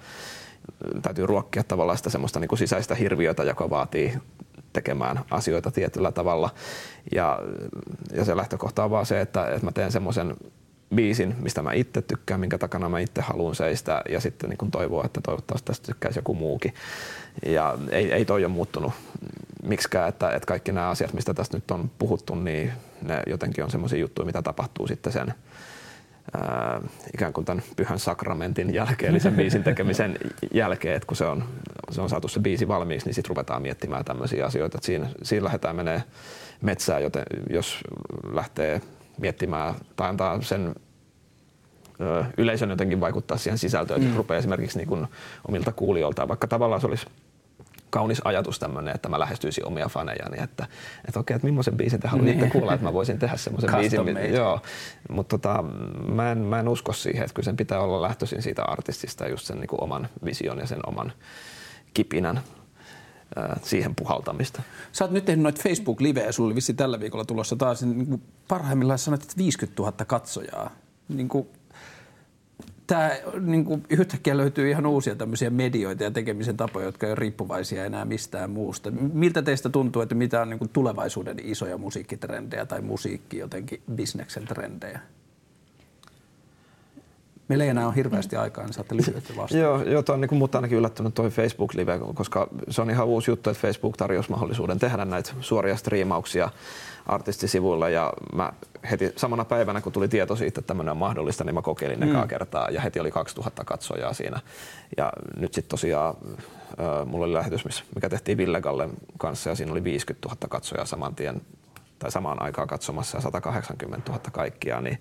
täytyy 1.02 1.26
ruokkia 1.26 1.64
tavallaan 1.64 1.98
sitä 1.98 2.10
semmoista 2.10 2.40
niin 2.40 2.48
kuin 2.48 2.58
sisäistä 2.58 2.94
hirviötä, 2.94 3.42
joka 3.42 3.70
vaatii 3.70 4.12
tekemään 4.72 5.20
asioita 5.30 5.70
tietyllä 5.70 6.12
tavalla. 6.12 6.50
Ja, 7.14 7.38
ja 8.14 8.24
se 8.24 8.36
lähtökohta 8.36 8.84
on 8.84 8.90
vaan 8.90 9.06
se, 9.06 9.20
että, 9.20 9.46
että 9.46 9.64
mä 9.64 9.72
teen 9.72 9.92
semmoisen 9.92 10.36
biisin, 10.94 11.34
mistä 11.38 11.62
mä 11.62 11.72
itse 11.72 12.02
tykkään, 12.02 12.40
minkä 12.40 12.58
takana 12.58 12.88
mä 12.88 12.98
itse 12.98 13.20
haluan 13.20 13.54
seistä 13.54 14.02
ja 14.08 14.20
sitten 14.20 14.50
niin 14.50 14.70
toivoa, 14.70 15.04
että 15.04 15.20
toivottavasti 15.20 15.66
tästä 15.66 15.86
tykkäisi 15.86 16.18
joku 16.18 16.34
muukin. 16.34 16.74
Ja 17.46 17.78
ei, 17.90 18.12
ei 18.12 18.24
toi 18.24 18.44
ole 18.44 18.52
muuttunut 18.52 18.92
miksikään, 19.62 20.08
että, 20.08 20.30
että 20.30 20.46
kaikki 20.46 20.72
nämä 20.72 20.88
asiat, 20.88 21.12
mistä 21.12 21.34
tästä 21.34 21.56
nyt 21.56 21.70
on 21.70 21.90
puhuttu, 21.98 22.34
niin 22.34 22.72
ne 23.02 23.22
jotenkin 23.26 23.64
on 23.64 23.70
semmoisia 23.70 23.98
juttuja, 23.98 24.26
mitä 24.26 24.42
tapahtuu 24.42 24.86
sitten 24.86 25.12
sen 25.12 25.34
ää, 26.34 26.80
ikään 27.14 27.32
kuin 27.32 27.44
tämän 27.44 27.62
pyhän 27.76 27.98
sakramentin 27.98 28.74
jälkeen, 28.74 29.10
eli 29.10 29.20
sen 29.20 29.34
biisin 29.34 29.62
tekemisen 29.62 30.18
jälkeen, 30.54 30.96
että 30.96 31.06
kun 31.06 31.16
se 31.16 31.26
on, 31.26 31.44
se 31.90 32.00
on 32.00 32.08
saatu 32.08 32.28
se 32.28 32.40
biisi 32.40 32.68
valmiiksi, 32.68 33.06
niin 33.08 33.14
sitten 33.14 33.28
ruvetaan 33.28 33.62
miettimään 33.62 34.04
tämmöisiä 34.04 34.46
asioita. 34.46 34.78
Että 34.78 34.86
siinä, 34.86 35.08
siinä 35.22 35.44
lähdetään 35.44 35.76
menee 35.76 36.02
metsään, 36.60 37.02
joten 37.02 37.22
jos 37.50 37.78
lähtee 38.32 38.80
miettimään 39.20 39.74
tai 39.96 40.08
antaa 40.08 40.42
sen 40.42 40.74
ö, 42.00 42.24
yleisön 42.38 42.70
jotenkin 42.70 43.00
vaikuttaa 43.00 43.36
siihen 43.36 43.58
sisältöön, 43.58 44.00
että 44.00 44.12
mm. 44.12 44.16
rupeaa 44.16 44.38
esimerkiksi 44.38 44.78
niin 44.78 44.88
kuin 44.88 45.06
omilta 45.48 45.72
kuulijoiltaan, 45.72 46.28
vaikka 46.28 46.46
tavallaan 46.46 46.80
se 46.80 46.86
olisi 46.86 47.06
kaunis 47.92 48.20
ajatus 48.24 48.58
tämmöinen, 48.58 48.94
että 48.94 49.08
mä 49.08 49.18
lähestyisin 49.18 49.66
omia 49.66 49.88
fanejani, 49.88 50.42
että, 50.42 50.66
että 51.08 51.20
okei, 51.20 51.34
että 51.34 51.46
millaisen 51.46 51.76
biisin 51.76 52.00
te 52.00 52.08
haluaisitte 52.08 52.42
niin. 52.42 52.52
kuulla, 52.52 52.74
että 52.74 52.86
mä 52.86 52.92
voisin 52.92 53.18
tehdä 53.18 53.36
semmoisen 53.36 53.70
biisin. 53.76 54.34
Joo, 54.34 54.60
mutta 55.10 55.38
tota, 55.38 55.64
mä, 56.08 56.32
en, 56.32 56.38
mä 56.38 56.60
en 56.60 56.68
usko 56.68 56.92
siihen, 56.92 57.22
että 57.22 57.34
kyllä 57.34 57.44
sen 57.44 57.56
pitää 57.56 57.80
olla 57.80 58.02
lähtöisin 58.02 58.42
siitä 58.42 58.62
artistista 58.62 59.28
just 59.28 59.46
sen 59.46 59.60
niin 59.60 59.68
kuin 59.68 59.82
oman 59.82 60.08
vision 60.24 60.58
ja 60.58 60.66
sen 60.66 60.88
oman 60.88 61.12
kipinän 61.94 62.40
siihen 63.62 63.94
puhaltamista. 63.94 64.62
Sä 64.92 65.04
oot 65.04 65.10
nyt 65.10 65.24
tehnyt 65.24 65.42
noita 65.42 65.62
Facebook-livejä, 65.62 66.32
sulla 66.32 66.46
oli 66.46 66.54
vissi 66.54 66.74
tällä 66.74 67.00
viikolla 67.00 67.24
tulossa 67.24 67.56
taas, 67.56 67.82
niin 67.82 68.06
kuin 68.06 68.22
parhaimmillaan 68.48 68.98
sanoit, 68.98 69.22
että 69.22 69.36
50 69.36 69.82
000 69.82 69.92
katsojaa. 70.06 70.70
Niin 71.08 71.28
kuin 71.28 71.46
tämä 72.86 73.10
niin 73.40 73.64
kuin 73.64 73.82
yhtäkkiä 73.90 74.36
löytyy 74.36 74.70
ihan 74.70 74.86
uusia 74.86 75.14
tämmöisiä 75.14 75.50
medioita 75.50 76.04
ja 76.04 76.10
tekemisen 76.10 76.56
tapoja, 76.56 76.86
jotka 76.86 77.06
ei 77.06 77.10
ole 77.12 77.18
riippuvaisia 77.18 77.84
enää 77.84 78.04
mistään 78.04 78.50
muusta. 78.50 78.90
Miltä 78.90 79.42
teistä 79.42 79.68
tuntuu, 79.68 80.02
että 80.02 80.14
mitä 80.14 80.42
on 80.42 80.50
niin 80.50 80.58
kuin 80.58 80.70
tulevaisuuden 80.72 81.36
isoja 81.42 81.78
musiikkitrendejä 81.78 82.66
tai 82.66 82.80
musiikki 82.80 83.38
jotenkin 83.38 83.82
bisneksen 83.94 84.44
trendejä? 84.44 85.00
Meillä 87.52 87.64
ei 87.64 87.70
enää 87.70 87.86
ole 87.86 87.96
hirveästi 87.96 88.36
aikaa, 88.36 88.64
niin 88.64 88.74
saatte 88.74 88.96
lyhyesti 88.96 89.36
vastata. 89.36 89.62
joo, 89.62 89.82
joo 89.82 90.02
toi 90.02 90.14
on 90.14 90.20
niin 90.20 90.34
mut 90.34 90.54
ainakin 90.54 90.78
yllättänyt 90.78 91.14
toi 91.14 91.30
Facebook-live, 91.30 91.98
koska 92.14 92.48
se 92.68 92.82
on 92.82 92.90
ihan 92.90 93.06
uusi 93.06 93.30
juttu, 93.30 93.50
että 93.50 93.62
Facebook 93.62 93.96
tarjosi 93.96 94.30
mahdollisuuden 94.30 94.78
tehdä 94.78 95.04
näitä 95.04 95.32
suoria 95.40 95.76
striimauksia 95.76 96.50
artistisivuilla 97.06 97.88
ja 97.88 98.12
mä 98.34 98.52
heti 98.90 99.12
samana 99.16 99.44
päivänä, 99.44 99.80
kun 99.80 99.92
tuli 99.92 100.08
tieto 100.08 100.36
siitä, 100.36 100.60
että 100.60 100.66
tämmöinen 100.66 100.90
on 100.92 100.96
mahdollista, 100.96 101.44
niin 101.44 101.54
mä 101.54 101.62
kokeilin 101.62 102.00
mm. 102.00 102.10
ekaa 102.10 102.26
kertaa 102.26 102.70
ja 102.70 102.80
heti 102.80 103.00
oli 103.00 103.10
2000 103.10 103.64
katsojaa 103.64 104.12
siinä. 104.12 104.40
Ja 104.96 105.12
nyt 105.36 105.54
sitten 105.54 105.70
tosiaan 105.70 106.14
äh, 106.80 107.06
mulla 107.06 107.24
oli 107.24 107.34
lähetys, 107.34 107.64
mikä 107.94 108.08
tehtiin 108.08 108.38
Villegalle 108.38 108.88
kanssa 109.18 109.50
ja 109.50 109.56
siinä 109.56 109.72
oli 109.72 109.84
50 109.84 110.28
000 110.28 110.38
katsojaa 110.48 110.84
saman 110.84 111.14
tien 111.14 111.40
tai 111.98 112.10
samaan 112.10 112.42
aikaan 112.42 112.68
katsomassa 112.68 113.16
ja 113.16 113.22
180 113.22 114.12
000 114.12 114.22
kaikkia, 114.32 114.80
niin 114.80 114.98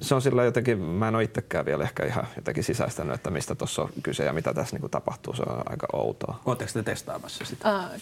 se 0.00 0.14
on 0.14 0.22
sillä 0.22 0.44
jotenkin, 0.44 0.78
mä 0.78 1.08
en 1.08 1.14
ole 1.14 1.22
itsekään 1.22 1.66
vielä 1.66 1.84
ehkä 1.84 2.06
ihan 2.06 2.26
jotenkin 2.36 2.64
sisäistänyt, 2.64 3.14
että 3.14 3.30
mistä 3.30 3.54
tuossa 3.54 3.82
on 3.82 3.88
kyse 4.02 4.24
ja 4.24 4.32
mitä 4.32 4.54
tässä 4.54 4.78
niin 4.78 4.90
tapahtuu. 4.90 5.34
Se 5.34 5.42
on 5.42 5.62
aika 5.66 5.86
outoa. 5.92 6.40
Oletteko 6.44 6.70
te 6.74 6.82
testaamassa 6.82 7.44
sitä? 7.44 7.68
Uh, 7.76 8.00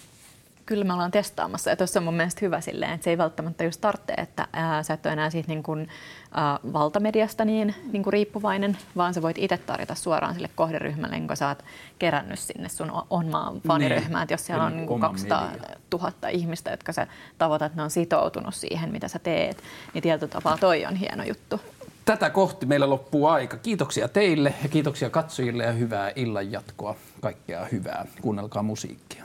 kyllä 0.67 0.85
me 0.85 0.93
ollaan 0.93 1.11
testaamassa. 1.11 1.71
Ja 1.71 1.77
tuossa 1.77 2.01
on 2.01 2.05
mun 2.05 2.15
mielestä 2.15 2.39
hyvä 2.43 2.61
silleen, 2.61 2.93
että 2.93 3.05
se 3.05 3.11
ei 3.11 3.19
välttämättä 3.19 3.65
just 3.65 3.81
tarvitse, 3.81 4.13
että 4.13 4.49
ää, 4.53 4.83
sä 4.83 4.95
et 4.95 5.07
ole 5.07 5.13
enää 5.13 5.31
siitä 5.31 5.49
niin 5.49 5.63
kuin, 5.63 5.89
ää, 6.35 6.59
valtamediasta 6.73 7.45
niin, 7.45 7.75
niin 7.93 8.03
kuin 8.03 8.13
riippuvainen, 8.13 8.79
vaan 8.97 9.15
sä 9.15 9.23
voit 9.23 9.39
itse 9.39 9.59
tarjota 9.59 9.95
suoraan 9.95 10.35
sille 10.35 10.51
kohderyhmälle, 10.55 11.21
kun 11.27 11.37
sä 11.37 11.49
oot 11.49 11.65
kerännyt 11.99 12.39
sinne 12.39 12.69
sun 12.69 12.93
onmaan 13.11 13.61
faniryhmään. 13.69 14.11
Niin. 14.13 14.23
Että 14.23 14.35
jos 14.35 14.47
siellä 14.47 14.65
on 14.65 14.77
niin 14.77 14.87
kuin 14.87 15.01
200 15.01 15.51
000 15.93 16.13
ihmistä, 16.31 16.71
jotka 16.71 16.93
sä 16.93 17.07
tavoitat, 17.39 17.75
ne 17.75 17.83
on 17.83 17.91
sitoutunut 17.91 18.55
siihen, 18.55 18.93
mitä 18.93 19.09
sä 19.09 19.19
teet, 19.19 19.63
niin 19.95 20.03
tietyllä 20.03 20.33
tapaa 20.33 20.57
toi 20.57 20.87
on 20.87 20.97
hieno 20.97 21.25
juttu. 21.25 21.61
Tätä 22.05 22.31
kohti 22.31 22.67
meillä 22.67 22.91
loppuu 22.91 23.27
aika. 23.27 23.57
Kiitoksia 23.57 24.09
teille 24.09 24.55
ja 24.63 24.69
kiitoksia 24.69 25.11
katsojille 25.11 25.65
ja 25.65 25.73
hyvää 25.73 26.13
illan 26.17 26.53
jatkoa. 26.53 26.97
Kaikkea 27.21 27.67
hyvää. 27.73 28.07
Kuunnelkaa 28.23 28.63
musiikkia. 28.63 29.25